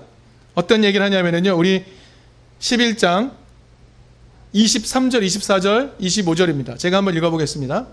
어떤 0.55 0.83
얘기를 0.83 1.05
하냐면요. 1.05 1.57
우리 1.57 1.83
11장 2.59 3.31
23절, 4.53 5.21
24절, 5.23 5.97
25절입니다. 5.99 6.77
제가 6.77 6.97
한번 6.97 7.15
읽어보겠습니다. 7.15 7.88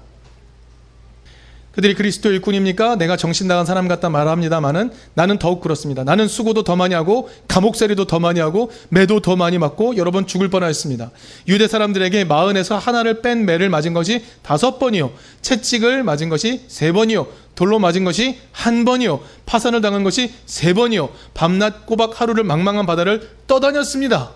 그들이 1.76 1.94
그리스도 1.94 2.32
일꾼입니까? 2.32 2.96
내가 2.96 3.18
정신 3.18 3.48
나간 3.48 3.66
사람 3.66 3.86
같다 3.86 4.08
말합니다마는 4.08 4.90
나는 5.12 5.38
더욱 5.38 5.60
그렇습니다. 5.60 6.04
나는 6.04 6.26
수고도 6.26 6.64
더 6.64 6.74
많이 6.74 6.94
하고 6.94 7.28
감옥살이도 7.48 8.06
더 8.06 8.18
많이 8.18 8.40
하고 8.40 8.72
매도 8.88 9.20
더 9.20 9.36
많이 9.36 9.58
맞고 9.58 9.98
여러 9.98 10.10
번 10.10 10.26
죽을 10.26 10.48
뻔하였습니다. 10.48 11.10
유대 11.48 11.68
사람들에게 11.68 12.24
마흔에서 12.24 12.78
하나를 12.78 13.20
뺀 13.20 13.44
매를 13.44 13.68
맞은 13.68 13.92
것이 13.92 14.24
다섯 14.40 14.78
번이요, 14.78 15.12
채찍을 15.42 16.02
맞은 16.02 16.30
것이 16.30 16.64
세 16.66 16.92
번이요, 16.92 17.26
돌로 17.54 17.78
맞은 17.78 18.04
것이 18.04 18.38
한 18.52 18.86
번이요, 18.86 19.20
파산을 19.44 19.82
당한 19.82 20.02
것이 20.02 20.32
세 20.46 20.72
번이요, 20.72 21.10
밤낮 21.34 21.84
꼬박 21.84 22.22
하루를 22.22 22.42
망망한 22.44 22.86
바다를 22.86 23.28
떠다녔습니다. 23.46 24.30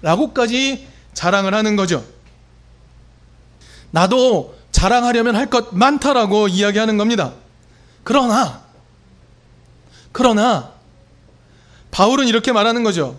라고까지 0.00 0.86
자랑을 1.12 1.54
하는 1.54 1.74
거죠. 1.74 2.04
나도 3.90 4.54
자랑하려면 4.84 5.34
할 5.34 5.46
것 5.46 5.74
많다라고 5.74 6.48
이야기하는 6.48 6.98
겁니다. 6.98 7.32
그러나, 8.02 8.60
그러나, 10.12 10.72
바울은 11.90 12.28
이렇게 12.28 12.52
말하는 12.52 12.82
거죠. 12.82 13.18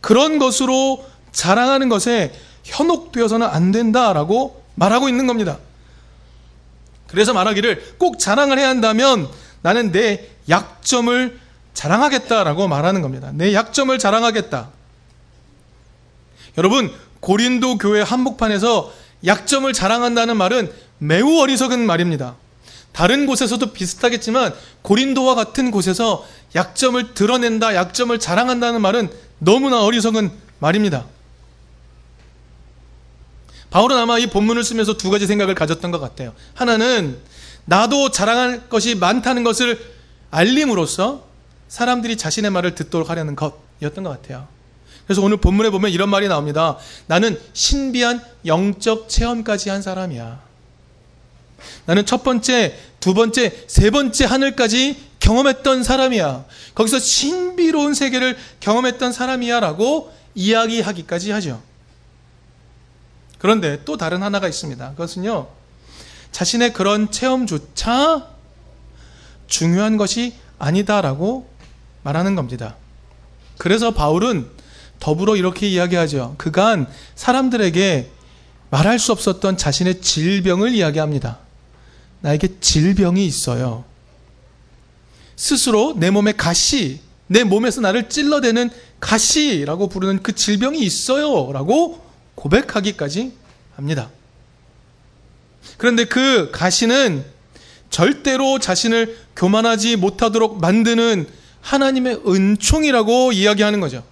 그런 0.00 0.38
것으로 0.38 1.04
자랑하는 1.32 1.88
것에 1.88 2.32
현혹되어서는 2.62 3.44
안 3.44 3.72
된다라고 3.72 4.62
말하고 4.76 5.08
있는 5.08 5.26
겁니다. 5.26 5.58
그래서 7.08 7.32
말하기를 7.32 7.96
꼭 7.98 8.20
자랑을 8.20 8.56
해야 8.60 8.68
한다면 8.68 9.28
나는 9.62 9.90
내 9.90 10.28
약점을 10.48 11.40
자랑하겠다라고 11.74 12.68
말하는 12.68 13.02
겁니다. 13.02 13.32
내 13.34 13.52
약점을 13.52 13.98
자랑하겠다. 13.98 14.68
여러분, 16.56 16.94
고린도 17.18 17.78
교회 17.78 18.00
한복판에서 18.00 19.07
약점을 19.24 19.72
자랑한다는 19.72 20.36
말은 20.36 20.72
매우 20.98 21.38
어리석은 21.40 21.86
말입니다. 21.86 22.36
다른 22.92 23.26
곳에서도 23.26 23.72
비슷하겠지만 23.72 24.54
고린도와 24.82 25.34
같은 25.34 25.70
곳에서 25.70 26.26
약점을 26.54 27.14
드러낸다, 27.14 27.74
약점을 27.74 28.18
자랑한다는 28.18 28.80
말은 28.80 29.10
너무나 29.38 29.84
어리석은 29.84 30.30
말입니다. 30.58 31.06
바울은 33.70 33.96
아마 33.96 34.18
이 34.18 34.26
본문을 34.26 34.64
쓰면서 34.64 34.96
두 34.96 35.10
가지 35.10 35.26
생각을 35.26 35.54
가졌던 35.54 35.90
것 35.90 36.00
같아요. 36.00 36.32
하나는 36.54 37.18
나도 37.66 38.10
자랑할 38.10 38.68
것이 38.68 38.94
많다는 38.94 39.44
것을 39.44 39.78
알림으로써 40.30 41.24
사람들이 41.68 42.16
자신의 42.16 42.50
말을 42.50 42.74
듣도록 42.74 43.10
하려는 43.10 43.36
것이었던 43.36 44.04
것 44.04 44.10
같아요. 44.10 44.48
그래서 45.08 45.22
오늘 45.22 45.38
본문에 45.38 45.70
보면 45.70 45.90
이런 45.90 46.10
말이 46.10 46.28
나옵니다. 46.28 46.76
나는 47.06 47.40
신비한 47.54 48.22
영적 48.44 49.08
체험까지 49.08 49.70
한 49.70 49.80
사람이야. 49.80 50.38
나는 51.86 52.04
첫 52.04 52.22
번째, 52.22 52.78
두 53.00 53.14
번째, 53.14 53.64
세 53.68 53.88
번째 53.88 54.26
하늘까지 54.26 55.02
경험했던 55.20 55.82
사람이야. 55.82 56.44
거기서 56.74 56.98
신비로운 56.98 57.94
세계를 57.94 58.36
경험했던 58.60 59.12
사람이야. 59.12 59.60
라고 59.60 60.12
이야기하기까지 60.34 61.30
하죠. 61.30 61.62
그런데 63.38 63.82
또 63.86 63.96
다른 63.96 64.22
하나가 64.22 64.46
있습니다. 64.46 64.90
그것은요, 64.90 65.48
자신의 66.32 66.74
그런 66.74 67.10
체험조차 67.10 68.28
중요한 69.46 69.96
것이 69.96 70.34
아니다라고 70.58 71.48
말하는 72.02 72.34
겁니다. 72.34 72.76
그래서 73.56 73.92
바울은 73.92 74.57
더불어 75.00 75.36
이렇게 75.36 75.68
이야기하죠. 75.68 76.34
그간 76.38 76.86
사람들에게 77.14 78.10
말할 78.70 78.98
수 78.98 79.12
없었던 79.12 79.56
자신의 79.56 80.00
질병을 80.00 80.74
이야기합니다. 80.74 81.38
나에게 82.20 82.60
질병이 82.60 83.24
있어요. 83.24 83.84
스스로 85.36 85.94
내 85.96 86.10
몸에 86.10 86.32
가시, 86.32 87.00
내 87.28 87.44
몸에서 87.44 87.80
나를 87.80 88.08
찔러대는 88.08 88.70
가시라고 89.00 89.88
부르는 89.88 90.22
그 90.22 90.34
질병이 90.34 90.80
있어요. 90.80 91.52
라고 91.52 92.04
고백하기까지 92.34 93.32
합니다. 93.76 94.10
그런데 95.76 96.04
그 96.04 96.50
가시는 96.50 97.24
절대로 97.90 98.58
자신을 98.58 99.16
교만하지 99.36 99.96
못하도록 99.96 100.60
만드는 100.60 101.26
하나님의 101.60 102.22
은총이라고 102.26 103.32
이야기하는 103.32 103.80
거죠. 103.80 104.02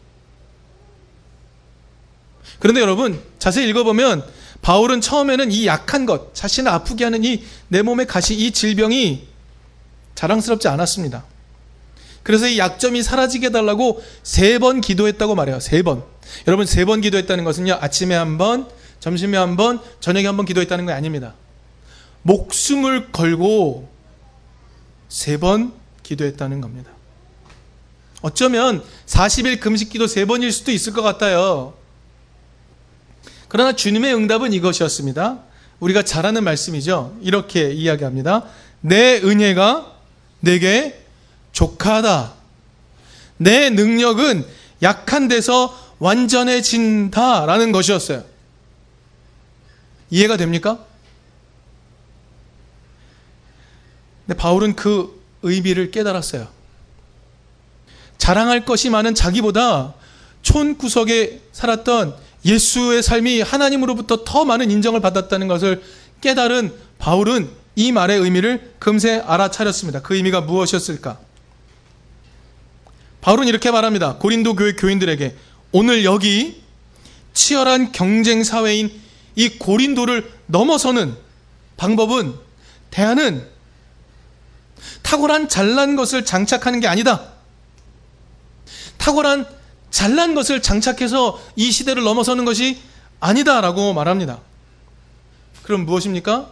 그런데 2.59 2.81
여러분, 2.81 3.21
자세히 3.39 3.69
읽어보면 3.69 4.25
바울은 4.63 5.01
처음에는 5.01 5.53
이 5.53 5.67
약한 5.67 6.07
것, 6.07 6.35
자신을 6.35 6.71
아프게 6.71 7.05
하는 7.05 7.25
이 7.25 7.45
내 7.69 7.83
몸의 7.83 8.07
가시, 8.07 8.35
이 8.35 8.51
질병이 8.53 9.27
자랑스럽지 10.15 10.69
않았습니다. 10.69 11.25
그래서 12.23 12.49
이 12.49 12.59
약점이 12.59 13.03
사라지게 13.03 13.47
해달라고 13.47 14.03
세 14.23 14.59
번 14.59 14.81
기도했다고 14.81 15.35
말해요. 15.35 15.61
세 15.61 15.83
번. 15.83 16.03
여러분, 16.49 16.67
세 16.67 16.85
번 16.85 17.01
기도했다는 17.01 17.45
것은요, 17.45 17.75
아침에 17.81 18.15
한 18.15 18.39
번, 18.39 18.69
점심에 19.01 19.37
한 19.37 19.57
번, 19.57 19.81
저녁에 20.01 20.27
한 20.27 20.37
번 20.37 20.47
기도했다는 20.47 20.87
게 20.87 20.93
아닙니다. 20.93 21.35
목숨을 22.23 23.13
걸고 23.13 23.89
세 25.09 25.39
번 25.39 25.73
기도했다는 26.03 26.61
겁니다. 26.61 26.91
어쩌면 28.23 28.83
40일 29.07 29.61
금식 29.61 29.91
기도 29.91 30.07
세 30.09 30.25
번일 30.25 30.51
수도 30.51 30.73
있을 30.73 30.93
것 30.93 31.03
같아요. 31.03 31.75
그러나 33.57 33.73
주님의 33.73 34.15
응답은 34.15 34.53
이것이었습니다. 34.53 35.39
우리가 35.81 36.03
잘 36.03 36.27
아는 36.27 36.45
말씀이죠. 36.45 37.17
이렇게 37.23 37.73
이야기합니다. 37.73 38.45
내 38.83 39.17
은혜가 39.17 39.95
내게 40.41 41.03
족하다. 41.53 42.35
내 43.39 43.71
능력은 43.71 44.45
약한 44.83 45.29
데서 45.29 45.75
완전해진다라는 46.01 47.73
것이었어요. 47.73 48.27
이해가 50.11 50.37
됩니까? 50.37 50.85
근데 54.27 54.37
바울은 54.37 54.77
그 54.77 55.19
의미를 55.41 55.91
깨달았어요. 55.91 56.47
자랑할 58.19 58.67
것이 58.67 58.91
많은 58.91 59.15
자기보다 59.15 59.95
촌 60.43 60.77
구석에 60.77 61.41
살았던 61.53 62.26
예수의 62.47 63.03
삶이 63.03 63.43
하나님으로부터 63.43 64.25
더 64.25 64.45
많은 64.45 64.71
인정을 64.71 65.01
받았다는 65.01 65.49
것을 65.49 65.83
깨달은 66.21 66.73
바울은 66.99 67.51
이 67.75 67.93
말의 67.93 68.19
의미를 68.21 68.73
금세 68.79 69.19
알아차렸습니다. 69.19 70.01
그 70.01 70.15
의미가 70.15 70.43
무엇이었을까? 70.43 71.19
바울은 73.21 73.49
이렇게 73.49 73.71
말합니다. 73.71 74.17
고린도 74.17 74.55
교회 74.55 74.73
교인들에게 74.73 75.37
오늘 75.73 76.05
여기 76.05 76.63
치열한 77.35 77.93
경쟁 77.93 78.45
사회인 78.45 78.91
이 79.35 79.59
고린도를 79.59 80.31
넘어서는 80.47 81.15
방법은 81.77 82.35
대안은 82.91 83.47
탁월한 85.03 85.49
잘난 85.49 85.97
것을 85.97 86.25
장착하는 86.25 86.81
게 86.81 86.87
아니다. 86.87 87.33
탁월한 88.97 89.47
잘난 89.91 90.35
것을 90.35 90.63
장착해서 90.63 91.41
이 91.57 91.71
시대를 91.71 92.03
넘어서는 92.03 92.45
것이 92.45 92.79
아니다라고 93.21 93.93
말합니다. 93.95 94.41
그럼 95.63 95.85
무엇입니까? 95.87 96.51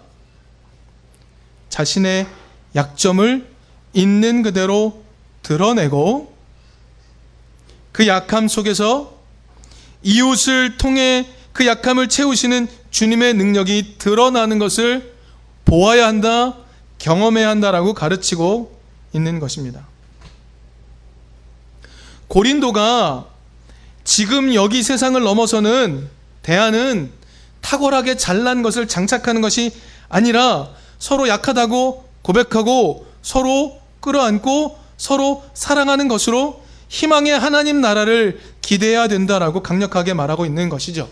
자신의 1.69 2.27
약점을 2.75 3.47
있는 3.93 4.43
그대로 4.43 5.03
드러내고 5.43 6.35
그 7.93 8.07
약함 8.07 8.49
속에서 8.49 9.15
이웃을 10.03 10.77
통해 10.77 11.27
그 11.53 11.67
약함을 11.67 12.09
채우시는 12.09 12.69
주님의 12.91 13.35
능력이 13.35 13.97
드러나는 13.99 14.59
것을 14.59 15.15
보아야 15.65 16.07
한다, 16.07 16.57
경험해야 16.99 17.49
한다라고 17.49 17.95
가르치고 17.95 18.81
있는 19.13 19.39
것입니다. 19.39 19.87
고린도가 22.35 23.27
지금 24.03 24.55
여기 24.55 24.83
세상을 24.83 25.23
넘어서는 25.23 26.11
대안은 26.43 27.13
탁월하게 27.61 28.17
잘난 28.17 28.61
것을 28.61 28.89
장착하는 28.89 29.41
것이 29.41 29.71
아니라 30.09 30.69
서로 30.99 31.29
약하다고 31.29 32.09
고백하고 32.23 33.07
서로 33.23 33.81
끌어안고 34.01 34.77
서로 34.97 35.45
사랑하는 35.55 36.09
것으로 36.09 36.61
희망의 36.89 37.39
하나님 37.39 37.81
나라를 37.81 38.41
기대해야 38.63 39.07
된다라고 39.07 39.63
강력하게 39.63 40.13
말하고 40.15 40.45
있는 40.45 40.69
것이죠. 40.69 41.09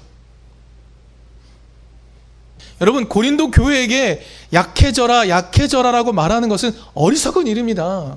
여러분, 2.81 3.09
고린도 3.09 3.53
교회에게 3.53 4.27
약해져라, 4.53 5.29
약해져라라고 5.29 6.13
말하는 6.13 6.49
것은 6.49 6.75
어리석은 6.95 7.47
일입니다. 7.47 8.17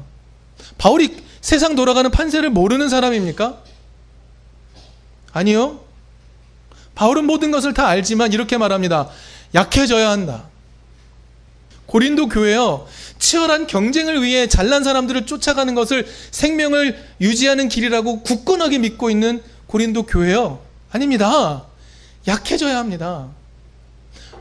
바울이 0.80 1.24
세상 1.46 1.76
돌아가는 1.76 2.10
판세를 2.10 2.50
모르는 2.50 2.90
사람입니까? 2.90 3.62
아니요. 5.32 5.80
바울은 6.96 7.26
모든 7.26 7.52
것을 7.52 7.76
다 7.76 7.86
알지만 7.86 8.34
이렇게 8.34 8.58
말합니다. 8.58 9.10
약해져야 9.54 10.10
한다. 10.10 10.46
고린도 11.86 12.30
교회요. 12.30 12.88
치열한 13.20 13.68
경쟁을 13.68 14.24
위해 14.24 14.48
잘난 14.48 14.84
사람들을 14.84 15.28
쫓아가는 15.28 15.76
것을 15.76 16.08
생명을 16.32 17.00
유지하는 17.22 17.70
길이라고 17.70 18.24
굳건하게 18.24 18.80
믿고 18.80 19.12
있는 19.12 19.44
고린도 19.68 20.08
교회요. 20.08 20.62
아닙니다. 20.92 21.68
약해져야 22.26 22.80
합니다. 22.80 23.28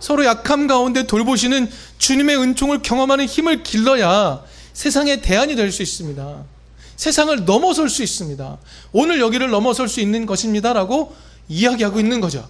서로 0.01 0.25
약함 0.25 0.67
가운데 0.69 1.07
돌보시는 1.07 1.71
주님의 1.99 2.39
은총을 2.39 2.81
경험하는 2.81 3.27
힘을 3.27 3.63
길러야 3.63 4.43
세상의 4.73 5.21
대안이 5.21 5.55
될 5.55 5.71
수 5.71 5.83
있습니다. 5.83 6.54
세상을 6.97 7.45
넘어설 7.45 7.89
수 7.89 8.03
있습니다. 8.03 8.59
오늘 8.93 9.21
여기를 9.21 9.51
넘어설 9.51 9.89
수 9.89 10.01
있는 10.01 10.27
것입니다라고 10.27 11.15
이야기하고 11.49 12.01
있는 12.01 12.21
거죠. 12.21 12.49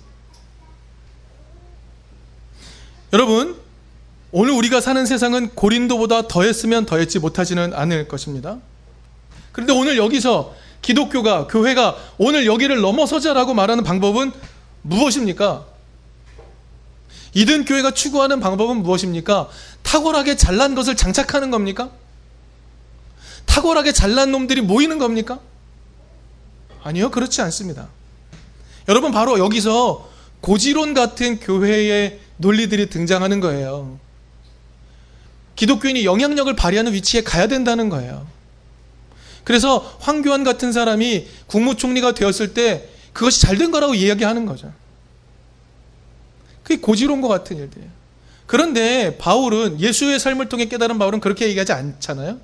여러분, 3.12 3.56
오늘 4.32 4.52
우리가 4.52 4.80
사는 4.80 5.06
세상은 5.06 5.50
고린도보다 5.50 6.26
더했으면 6.26 6.86
더했지 6.86 7.20
못하지는 7.20 7.72
않을 7.72 8.08
것입니다. 8.08 8.58
그런데 9.52 9.72
오늘 9.72 9.96
여기서 9.96 10.54
기독교가, 10.82 11.46
교회가 11.46 11.96
오늘 12.18 12.44
여기를 12.44 12.80
넘어서자라고 12.80 13.54
말하는 13.54 13.84
방법은 13.84 14.32
무엇입니까? 14.82 15.64
이든 17.34 17.64
교회가 17.64 17.92
추구하는 17.92 18.40
방법은 18.40 18.82
무엇입니까? 18.82 19.48
탁월하게 19.82 20.36
잘난 20.36 20.74
것을 20.74 20.96
장착하는 20.96 21.50
겁니까? 21.50 21.90
탁월하게 23.46 23.92
잘난 23.92 24.30
놈들이 24.32 24.60
모이는 24.60 24.98
겁니까? 24.98 25.40
아니요, 26.82 27.10
그렇지 27.10 27.40
않습니다. 27.42 27.88
여러분, 28.88 29.12
바로 29.12 29.38
여기서 29.38 30.10
고지론 30.40 30.92
같은 30.94 31.40
교회의 31.40 32.20
논리들이 32.36 32.90
등장하는 32.90 33.40
거예요. 33.40 33.98
기독교인이 35.56 36.04
영향력을 36.04 36.54
발휘하는 36.54 36.92
위치에 36.92 37.22
가야 37.22 37.46
된다는 37.46 37.88
거예요. 37.88 38.26
그래서 39.44 39.78
황교안 40.00 40.42
같은 40.42 40.72
사람이 40.72 41.26
국무총리가 41.46 42.12
되었을 42.12 42.54
때 42.54 42.88
그것이 43.12 43.40
잘 43.42 43.56
된 43.56 43.70
거라고 43.70 43.94
이야기하는 43.94 44.46
거죠. 44.46 44.72
그게 46.62 46.80
고지론과 46.80 47.28
같은 47.28 47.58
일들이에요. 47.58 47.90
그런데 48.46 49.16
바울은 49.18 49.80
예수의 49.80 50.18
삶을 50.18 50.48
통해 50.48 50.66
깨달은 50.66 50.98
바울은 50.98 51.20
그렇게 51.20 51.46
얘기하지 51.48 51.72
않잖아요. 51.72 52.38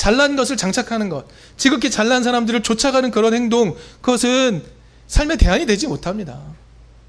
잘난 0.00 0.34
것을 0.34 0.56
장착하는 0.56 1.10
것, 1.10 1.26
지극히 1.58 1.90
잘난 1.90 2.22
사람들을 2.22 2.62
쫓아가는 2.62 3.10
그런 3.10 3.34
행동, 3.34 3.76
그것은 4.00 4.64
삶의 5.08 5.36
대안이 5.36 5.66
되지 5.66 5.88
못합니다. 5.88 6.40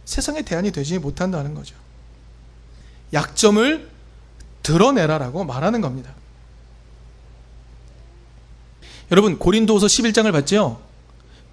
세상의 0.03 0.43
대안이 0.43 0.73
되지 0.73 0.99
못한다는 0.99 1.53
거죠. 1.53 1.73
약점을 3.13 3.87
드러내라라고 4.61 5.45
말하는 5.45 5.79
겁니다. 5.79 6.13
여러분, 9.09 9.39
고린도서 9.39 9.87
11장을 9.87 10.29
봤죠? 10.33 10.81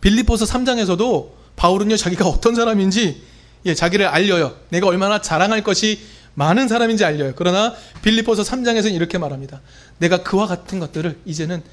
빌리포서 0.00 0.44
3장에서도 0.44 1.30
바울은요, 1.54 1.96
자기가 1.98 2.26
어떤 2.26 2.56
사람인지, 2.56 3.22
예, 3.66 3.74
자기를 3.76 4.08
알려요. 4.08 4.56
내가 4.70 4.88
얼마나 4.88 5.22
자랑할 5.22 5.62
것이 5.62 6.00
많은 6.38 6.68
사람인지 6.68 7.04
알려요. 7.04 7.32
그러나 7.34 7.74
빌리포서 8.02 8.42
3장에서는 8.44 8.94
이렇게 8.94 9.18
말합니다. 9.18 9.60
내가 9.98 10.22
그와 10.22 10.46
같은 10.46 10.78
것들을 10.78 11.18
이제는 11.24 11.64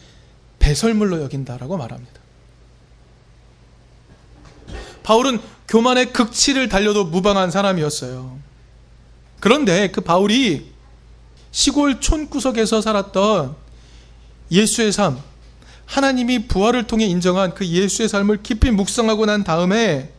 배설물로 0.57 1.21
여긴다라고 1.21 1.77
말합니다. 1.77 2.19
바울은 5.03 5.39
교만의 5.67 6.13
극치를 6.13 6.67
달려도 6.67 7.05
무방한 7.05 7.51
사람이었어요. 7.51 8.39
그런데 9.39 9.91
그 9.91 10.01
바울이 10.01 10.71
시골 11.51 12.01
촌구석에서 12.01 12.81
살았던 12.81 13.55
예수의 14.49 14.91
삶, 14.91 15.19
하나님이 15.85 16.47
부활을 16.47 16.87
통해 16.87 17.05
인정한 17.05 17.53
그 17.53 17.67
예수의 17.67 18.09
삶을 18.09 18.41
깊이 18.41 18.71
묵상하고 18.71 19.27
난 19.27 19.43
다음에 19.43 20.11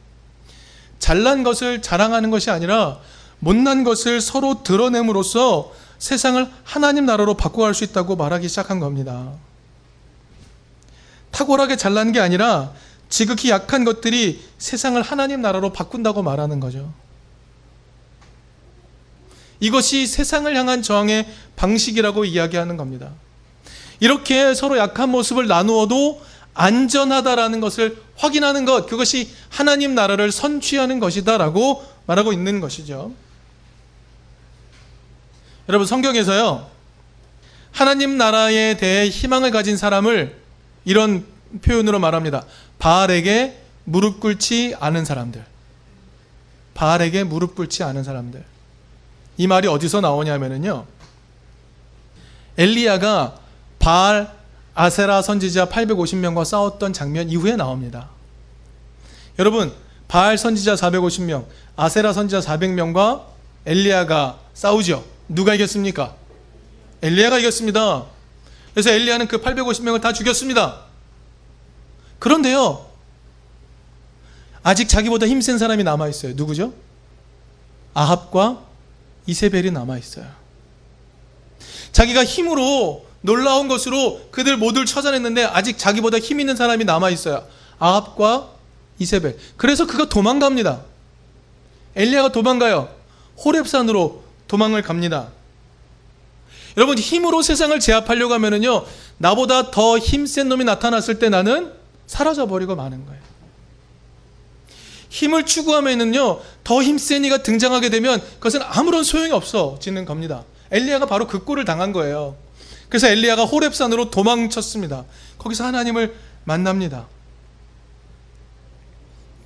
잘난 1.00 1.42
것을 1.42 1.82
자랑하는 1.82 2.30
것이 2.30 2.52
아니라 2.52 3.00
못난 3.38 3.84
것을 3.84 4.20
서로 4.20 4.62
드러냄으로써 4.62 5.72
세상을 5.98 6.50
하나님 6.64 7.06
나라로 7.06 7.34
바꿔갈 7.34 7.74
수 7.74 7.84
있다고 7.84 8.16
말하기 8.16 8.48
시작한 8.48 8.80
겁니다. 8.80 9.32
탁월하게 11.30 11.76
잘난 11.76 12.12
게 12.12 12.20
아니라 12.20 12.72
지극히 13.08 13.50
약한 13.50 13.84
것들이 13.84 14.42
세상을 14.58 15.00
하나님 15.00 15.42
나라로 15.42 15.72
바꾼다고 15.72 16.22
말하는 16.22 16.60
거죠. 16.60 16.92
이것이 19.60 20.06
세상을 20.06 20.54
향한 20.54 20.82
저항의 20.82 21.26
방식이라고 21.56 22.24
이야기하는 22.24 22.76
겁니다. 22.76 23.12
이렇게 24.00 24.54
서로 24.54 24.76
약한 24.76 25.10
모습을 25.10 25.46
나누어도 25.46 26.20
안전하다라는 26.52 27.60
것을 27.60 28.02
확인하는 28.16 28.64
것, 28.64 28.86
그것이 28.86 29.30
하나님 29.48 29.94
나라를 29.94 30.32
선취하는 30.32 31.00
것이다라고 31.00 31.84
말하고 32.06 32.32
있는 32.32 32.60
것이죠. 32.60 33.12
여러분, 35.68 35.86
성경에서요, 35.86 36.66
하나님 37.72 38.16
나라에 38.16 38.76
대해 38.76 39.08
희망을 39.08 39.50
가진 39.50 39.76
사람을 39.76 40.40
이런 40.84 41.26
표현으로 41.62 41.98
말합니다. 41.98 42.44
바알에게 42.78 43.60
무릎 43.84 44.20
꿇지 44.20 44.76
않은 44.78 45.04
사람들. 45.04 45.44
바알에게 46.74 47.24
무릎 47.24 47.54
꿇지 47.54 47.82
않은 47.82 48.04
사람들. 48.04 48.44
이 49.38 49.46
말이 49.46 49.68
어디서 49.68 50.00
나오냐면요. 50.00 50.86
엘리야가 52.58 53.38
바알 53.78 54.32
아세라 54.74 55.22
선지자 55.22 55.66
850명과 55.66 56.44
싸웠던 56.44 56.92
장면 56.92 57.28
이후에 57.28 57.56
나옵니다. 57.56 58.10
여러분, 59.38 59.72
바알 60.08 60.38
선지자 60.38 60.74
450명, 60.74 61.46
아세라 61.76 62.12
선지자 62.12 62.40
400명과 62.40 63.24
엘리야가 63.66 64.38
싸우죠. 64.54 65.15
누가 65.28 65.54
이겼습니까? 65.54 66.14
엘리야가 67.02 67.38
이겼습니다. 67.38 68.06
그래서 68.72 68.90
엘리야는 68.90 69.28
그 69.28 69.40
850명을 69.40 70.00
다 70.00 70.12
죽였습니다. 70.12 70.82
그런데요. 72.18 72.86
아직 74.62 74.88
자기보다 74.88 75.26
힘센 75.26 75.58
사람이 75.58 75.84
남아 75.84 76.08
있어요. 76.08 76.32
누구죠? 76.34 76.74
아합과 77.94 78.62
이세벨이 79.26 79.70
남아 79.70 79.98
있어요. 79.98 80.26
자기가 81.92 82.24
힘으로 82.24 83.06
놀라운 83.22 83.68
것으로 83.68 84.28
그들 84.30 84.56
모두를 84.56 84.86
찾아냈는데 84.86 85.44
아직 85.44 85.78
자기보다 85.78 86.18
힘 86.18 86.40
있는 86.40 86.56
사람이 86.56 86.84
남아 86.84 87.10
있어요. 87.10 87.46
아합과 87.78 88.50
이세벨. 88.98 89.38
그래서 89.56 89.86
그가 89.86 90.08
도망갑니다. 90.08 90.82
엘리야가 91.94 92.32
도망가요. 92.32 92.94
호렙산으로 93.44 94.25
도망을 94.48 94.82
갑니다. 94.82 95.28
여러분 96.76 96.98
힘으로 96.98 97.42
세상을 97.42 97.78
제압하려고 97.80 98.34
하면은요 98.34 98.84
나보다 99.18 99.70
더 99.70 99.98
힘센 99.98 100.48
놈이 100.48 100.64
나타났을 100.64 101.18
때 101.18 101.28
나는 101.28 101.72
사라져 102.06 102.46
버리고 102.46 102.76
마는 102.76 103.06
거예요. 103.06 103.20
힘을 105.08 105.46
추구하면은요 105.46 106.40
더 106.64 106.82
힘센 106.82 107.24
이가 107.24 107.42
등장하게 107.42 107.88
되면 107.88 108.20
그것은 108.34 108.60
아무런 108.62 109.04
소용이 109.04 109.32
없어지는 109.32 110.04
겁니다. 110.04 110.44
엘리야가 110.70 111.06
바로 111.06 111.26
그 111.26 111.44
꼴을 111.44 111.64
당한 111.64 111.92
거예요. 111.92 112.36
그래서 112.88 113.08
엘리야가 113.08 113.44
호렙산으로 113.44 114.10
도망쳤습니다. 114.10 115.04
거기서 115.38 115.64
하나님을 115.64 116.14
만납니다. 116.44 117.06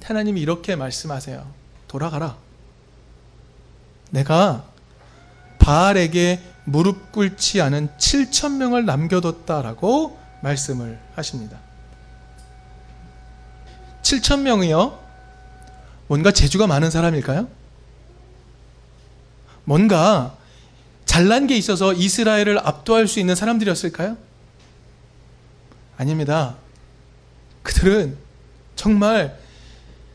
하나님이 0.02 0.40
이렇게 0.40 0.74
말씀하세요. 0.74 1.46
돌아가라. 1.86 2.36
내가 4.10 4.64
바알에게 5.70 6.40
무릎 6.64 7.12
꿇지 7.12 7.61
않은 7.61 7.90
7천 7.96 8.56
명을 8.56 8.87
남겨뒀다라고 8.87 10.18
말씀을 10.40 10.98
하십니다. 11.14 11.59
7천 14.02 14.40
명이요. 14.40 14.98
뭔가 16.09 16.33
재주가 16.33 16.66
많은 16.66 16.90
사람일까요? 16.90 17.46
뭔가 19.62 20.37
잘난 21.04 21.46
게 21.46 21.56
있어서 21.56 21.92
이스라엘을 21.92 22.59
압도할 22.66 23.06
수 23.06 23.20
있는 23.20 23.37
사람들이었을까요? 23.37 24.16
아닙니다. 25.96 26.56
그들은 27.62 28.16
정말 28.74 29.38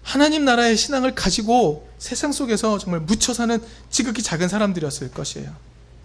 하나님 0.03 0.43
나라의 0.43 0.75
신앙을 0.75 1.15
가지고 1.15 1.87
세상 1.97 2.31
속에서 2.31 2.77
정말 2.77 3.01
묻혀 3.01 3.34
사는 3.34 3.62
지극히 3.89 4.21
작은 4.21 4.47
사람들이었을 4.47 5.12
것이에요. 5.12 5.55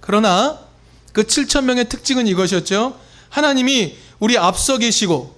그러나 0.01 0.61
그 1.13 1.25
7천 1.25 1.65
명의 1.65 1.89
특징은 1.89 2.27
이것이었죠. 2.27 2.99
하나님이 3.29 3.97
우리 4.19 4.39
앞서 4.39 4.79
계시고 4.79 5.37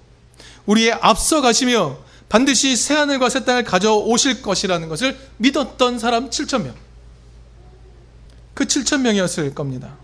우리의 0.66 0.92
앞서 0.92 1.40
가시며 1.40 1.98
반드시 2.28 2.76
새 2.76 2.94
하늘과 2.94 3.28
새 3.28 3.44
땅을 3.44 3.64
가져오실 3.64 4.42
것이라는 4.42 4.88
것을 4.88 5.18
믿었던 5.38 5.98
사람 5.98 6.30
7천 6.30 6.62
명. 6.62 6.74
그 8.54 8.64
7천 8.64 9.00
명이었을 9.00 9.54
겁니다. 9.54 9.96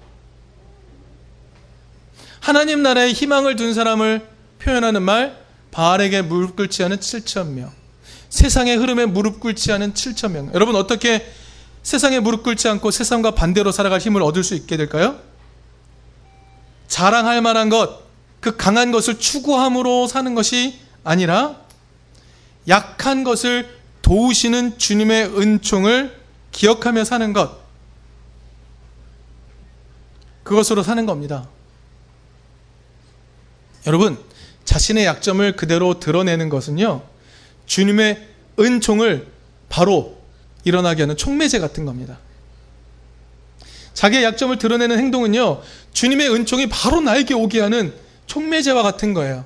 하나님 2.41 2.83
나라에 2.83 3.13
희망을 3.13 3.57
둔 3.57 3.75
사람을 3.75 4.29
표현하는 4.59 5.03
말, 5.03 5.43
바알에게 5.71 6.23
꿇지 6.23 6.83
않은 6.85 6.99
7천 6.99 7.49
명. 7.49 7.78
세상의 8.29 8.77
흐름에 8.77 9.07
무릎 9.07 9.41
꿇지 9.41 9.73
않은 9.73 9.95
7천 9.95 10.33
명. 10.33 10.51
여러분 10.55 10.77
어떻게 10.77 11.27
세상에 11.83 12.21
무릎 12.21 12.43
꿇지 12.43 12.69
않고 12.69 12.91
세상과 12.91 13.33
반대로 13.33 13.73
살아갈 13.73 14.01
힘을 14.01 14.23
얻을 14.23 14.45
수 14.45 14.55
있게 14.55 14.77
될까요? 14.77 15.19
자랑할 16.87 17.41
만한 17.41 17.69
것, 17.69 18.03
그 18.41 18.57
강한 18.57 18.91
것을 18.93 19.19
추구함으로 19.19 20.07
사는 20.07 20.35
것이 20.35 20.79
아니라 21.05 21.57
약한 22.67 23.25
것을 23.25 23.79
도우시는 24.03 24.79
주님의 24.79 25.38
은총을 25.38 26.19
기억하며 26.53 27.05
사는 27.05 27.33
것. 27.33 27.59
그것으로 30.43 30.83
사는 30.83 31.05
겁니다. 31.05 31.49
여러분, 33.87 34.19
자신의 34.64 35.05
약점을 35.07 35.57
그대로 35.57 36.01
드러내는 36.01 36.49
것은요, 36.49 37.03
주님의 37.69 38.27
은총을 38.59 39.29
바로 39.69 40.19
일어나게 40.65 41.03
하는 41.03 41.17
촉매제 41.17 41.61
같은 41.61 41.85
겁니다. 41.85 42.19
자기의 43.95 44.25
약점을 44.25 44.59
드러내는 44.59 44.99
행동은요, 44.99 45.63
주님의 45.93 46.33
은총이 46.35 46.69
바로 46.69 47.01
나에게 47.01 47.35
오게 47.35 47.61
하는 47.61 47.93
촉매제와 48.27 48.83
같은 48.83 49.15
거예요. 49.15 49.45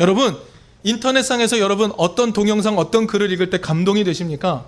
여러분, 0.00 0.36
인터넷상에서 0.84 1.58
여러분 1.58 1.92
어떤 1.96 2.32
동영상, 2.32 2.78
어떤 2.78 3.06
글을 3.06 3.32
읽을 3.32 3.50
때 3.50 3.58
감동이 3.58 4.04
되십니까? 4.04 4.66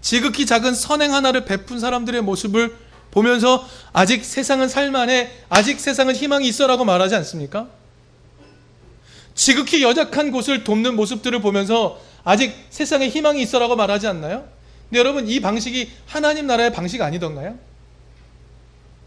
지극히 0.00 0.46
작은 0.46 0.74
선행 0.74 1.14
하나를 1.14 1.44
베푼 1.44 1.80
사람들의 1.80 2.22
모습을 2.22 2.76
보면서 3.10 3.66
아직 3.92 4.24
세상은 4.24 4.68
살만해, 4.68 5.30
아직 5.48 5.80
세상은 5.80 6.14
희망이 6.14 6.46
있어라고 6.48 6.84
말하지 6.84 7.14
않습니까? 7.16 7.68
지극히 9.36 9.82
여작한 9.82 10.32
곳을 10.32 10.64
돕는 10.64 10.96
모습들을 10.96 11.40
보면서 11.40 12.00
아직 12.24 12.52
세상에 12.70 13.08
희망이 13.08 13.40
있어라고 13.42 13.76
말하지 13.76 14.08
않나요? 14.08 14.48
근데 14.88 14.98
여러분 14.98 15.28
이 15.28 15.40
방식이 15.40 15.90
하나님 16.06 16.46
나라의 16.46 16.72
방식 16.72 17.00
아니던가요? 17.02 17.56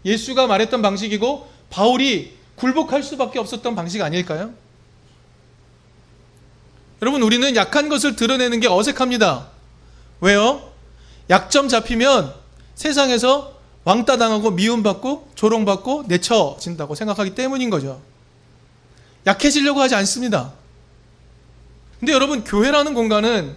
예수가 0.04 0.46
말했던 0.46 0.80
방식이고 0.80 1.50
바울이 1.68 2.38
굴복할 2.56 3.02
수밖에 3.02 3.38
없었던 3.38 3.74
방식 3.74 4.00
아닐까요? 4.00 4.54
여러분 7.02 7.22
우리는 7.22 7.56
약한 7.56 7.88
것을 7.88 8.16
드러내는 8.16 8.60
게 8.60 8.68
어색합니다. 8.68 9.48
왜요? 10.20 10.70
약점 11.28 11.68
잡히면 11.68 12.34
세상에서 12.74 13.58
왕따 13.84 14.18
당하고 14.18 14.50
미움받고 14.50 15.30
조롱받고 15.34 16.04
내쳐진다고 16.06 16.94
생각하기 16.94 17.34
때문인 17.34 17.70
거죠. 17.70 18.00
약해지려고 19.26 19.80
하지 19.80 19.94
않습니다. 19.96 20.52
근데 21.98 22.12
여러분, 22.12 22.44
교회라는 22.44 22.94
공간은 22.94 23.54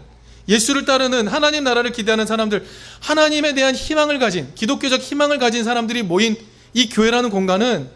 예수를 0.47 0.85
따르는 0.85 1.27
하나님 1.27 1.63
나라를 1.63 1.91
기대하는 1.91 2.25
사람들, 2.25 2.65
하나님에 2.99 3.53
대한 3.53 3.73
희망을 3.73 4.19
가진, 4.19 4.53
기독교적 4.55 5.01
희망을 5.01 5.39
가진 5.39 5.63
사람들이 5.63 6.03
모인 6.03 6.35
이 6.73 6.89
교회라는 6.89 7.29
공간은 7.29 7.89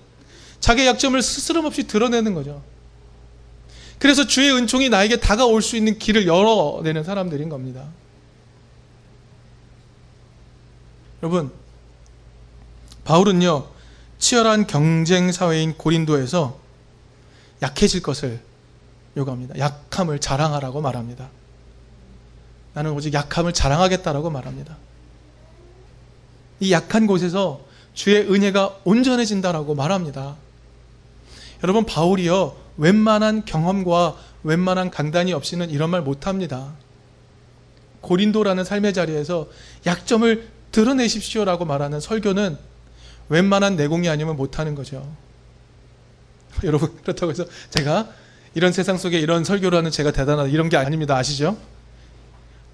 자기 0.60 0.86
약점을 0.86 1.22
스스럼 1.22 1.66
없이 1.66 1.88
드러내는 1.88 2.34
거죠. 2.34 2.64
그래서 4.00 4.26
주의 4.28 4.52
은총이 4.52 4.90
나에게 4.90 5.18
다가올 5.18 5.62
수 5.62 5.76
있는 5.76 5.98
길을 5.98 6.28
열어내는 6.28 7.04
사람들인 7.04 7.50
겁니다. 7.50 7.86
여러분, 11.22 11.52
바울은요, 13.04 13.68
치열한 14.20 14.68
경쟁 14.68 15.32
사회인 15.32 15.74
고린도에서 15.74 16.60
약해질 17.62 18.02
것을 18.02 18.40
요구합니다. 19.16 19.58
약함을 19.58 20.20
자랑하라고 20.20 20.82
말합니다. 20.82 21.30
나는 22.74 22.92
오직 22.92 23.14
약함을 23.14 23.54
자랑하겠다라고 23.54 24.30
말합니다. 24.30 24.78
이 26.60 26.72
약한 26.72 27.08
곳에서 27.08 27.62
주의 27.94 28.22
은혜가 28.22 28.80
온전해진다라고 28.84 29.74
말합니다. 29.74 30.36
여러분, 31.64 31.86
바울이요, 31.86 32.56
웬만한 32.78 33.46
경험과 33.46 34.16
웬만한 34.44 34.92
강단이 34.92 35.34
없이는 35.34 35.72
이런 35.72 35.90
말 35.90 36.02
못합니다. 36.02 36.74
고린도라는 38.02 38.64
삶의 38.64 38.94
자리에서 38.94 39.48
약점을 39.86 40.48
드러내십시오라고 40.72 41.66
말하는 41.66 42.00
설교는 42.00 42.58
웬만한 43.30 43.76
내공이 43.76 44.08
아니면 44.08 44.38
못하는 44.38 44.76
거죠. 44.76 45.06
여러분, 46.64 46.96
그렇다고 47.02 47.32
해서 47.32 47.46
제가 47.70 48.10
이런 48.56 48.72
세상 48.72 48.98
속에 48.98 49.20
이런 49.20 49.44
설교를 49.44 49.78
하는 49.78 49.92
제가 49.92 50.12
대단하다 50.12 50.50
이런 50.50 50.70
게 50.70 50.78
아닙니다. 50.78 51.16
아시죠? 51.16 51.58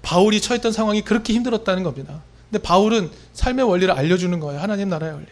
바울이 0.02 0.40
처했던 0.40 0.72
상황이 0.72 1.02
그렇게 1.02 1.32
힘들었다는 1.32 1.82
겁니다. 1.82 2.22
근데 2.50 2.62
바울은 2.62 3.10
삶의 3.32 3.64
원리를 3.68 3.92
알려주는 3.92 4.38
거예요. 4.40 4.60
하나님 4.60 4.88
나라의 4.88 5.14
원리. 5.14 5.26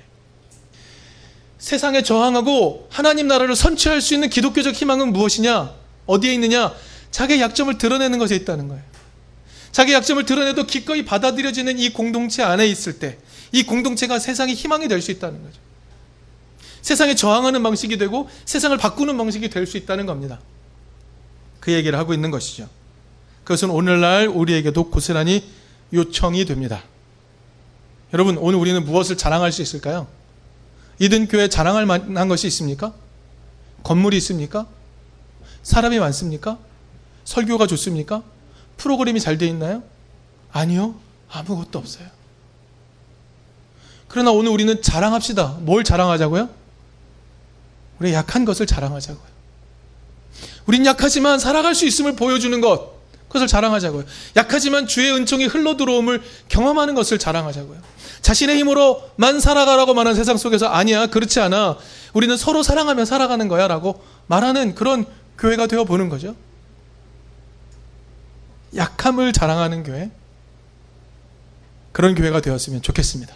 세상에 1.59 2.03
저항하고 2.03 2.89
하나님 2.91 3.29
나라를 3.29 3.55
선취할 3.55 4.01
수 4.01 4.15
있는 4.15 4.29
기독교적 4.29 4.75
희망은 4.75 5.13
무엇이냐? 5.13 5.73
어디에 6.07 6.35
있느냐? 6.35 6.75
자기의 7.11 7.41
약점을 7.41 7.79
드러내는 7.79 8.19
것에 8.19 8.35
있다는 8.35 8.69
거예요. 8.69 8.83
자기 9.71 9.93
약점을 9.93 10.25
드러내도 10.27 10.67
기꺼이 10.67 11.05
받아들여지는 11.05 11.79
이 11.79 11.91
공동체 11.91 12.43
안에 12.43 12.67
있을 12.67 12.99
때, 12.99 13.19
이 13.53 13.63
공동체가 13.63 14.19
세상의 14.19 14.55
희망이 14.55 14.89
될 14.89 15.01
수 15.01 15.11
있다는 15.13 15.43
거죠. 15.43 15.61
세상에 16.83 17.15
저항하는 17.15 17.63
방식이 17.63 17.97
되고 17.97 18.29
세상을 18.45 18.77
바꾸는 18.77 19.17
방식이 19.17 19.49
될 19.49 19.67
수 19.67 19.77
있다는 19.77 20.05
겁니다. 20.07 20.41
그 21.61 21.73
얘기를 21.73 21.99
하고 21.99 22.13
있는 22.13 22.31
것이죠. 22.31 22.69
그것은 23.45 23.71
오늘날 23.71 24.27
우리에게도 24.29 24.91
고스란히 24.91 25.45
요청이 25.93 26.45
됩니다. 26.45 26.83
여러분, 28.13 28.37
오늘 28.37 28.59
우리는 28.59 28.85
무엇을 28.85 29.17
자랑할 29.17 29.53
수 29.53 29.63
있을까요? 29.63 30.07
이든 30.99 31.29
교회 31.29 31.49
자랑할 31.49 31.87
만한 31.87 32.29
것이 32.29 32.47
있습니까? 32.49 32.93
건물이 33.85 34.17
있습니까? 34.19 34.67
사람이 35.63 35.99
많습니까? 35.99 36.59
설교가 37.25 37.67
좋습니까? 37.69 38.23
프로그램이 38.77 39.21
잘 39.21 39.39
돼 39.39 39.47
있나요? 39.47 39.83
아니요. 40.53 40.97
아무것도 41.31 41.79
없어요. 41.79 42.09
그러나 44.09 44.31
오늘 44.33 44.51
우리는 44.51 44.83
자랑합시다. 44.83 45.59
뭘 45.61 45.85
자랑하자고요? 45.85 46.49
우리 47.99 48.13
약한 48.13 48.45
것을 48.45 48.67
자랑하자고요. 48.67 49.33
우린 50.67 50.87
약하지만 50.87 51.39
살아갈 51.39 51.75
수 51.75 51.87
있음을 51.87 52.17
보여주는 52.17 52.61
것. 52.61 52.93
그것을 53.29 53.47
자랑하자고요. 53.47 54.05
약하지만 54.37 54.87
주의 54.87 55.11
은총이 55.13 55.47
흘러 55.47 55.77
들어옴을 55.77 56.23
경험하는 56.49 56.95
것을 56.95 57.19
자랑하자고요. 57.19 57.81
자신의 58.21 58.59
힘으로만 58.59 59.41
살아가라고 59.41 59.95
말하는 59.95 60.17
세상 60.17 60.37
속에서 60.37 60.67
아니야, 60.67 61.07
그렇지 61.07 61.41
않아. 61.41 61.79
우리는 62.13 62.37
서로 62.37 62.63
사랑하며 62.63 63.05
살아가는 63.05 63.49
거야 63.49 63.69
라고 63.69 64.03
말하는 64.27 64.75
그런 64.75 65.07
교회가 65.39 65.67
되어 65.67 65.85
보는 65.85 66.09
거죠. 66.09 66.37
약함을 68.77 69.33
자랑하는 69.33 69.83
교회. 69.83 70.11
그런 71.93 72.15
교회가 72.15 72.41
되었으면 72.41 72.83
좋겠습니다. 72.83 73.35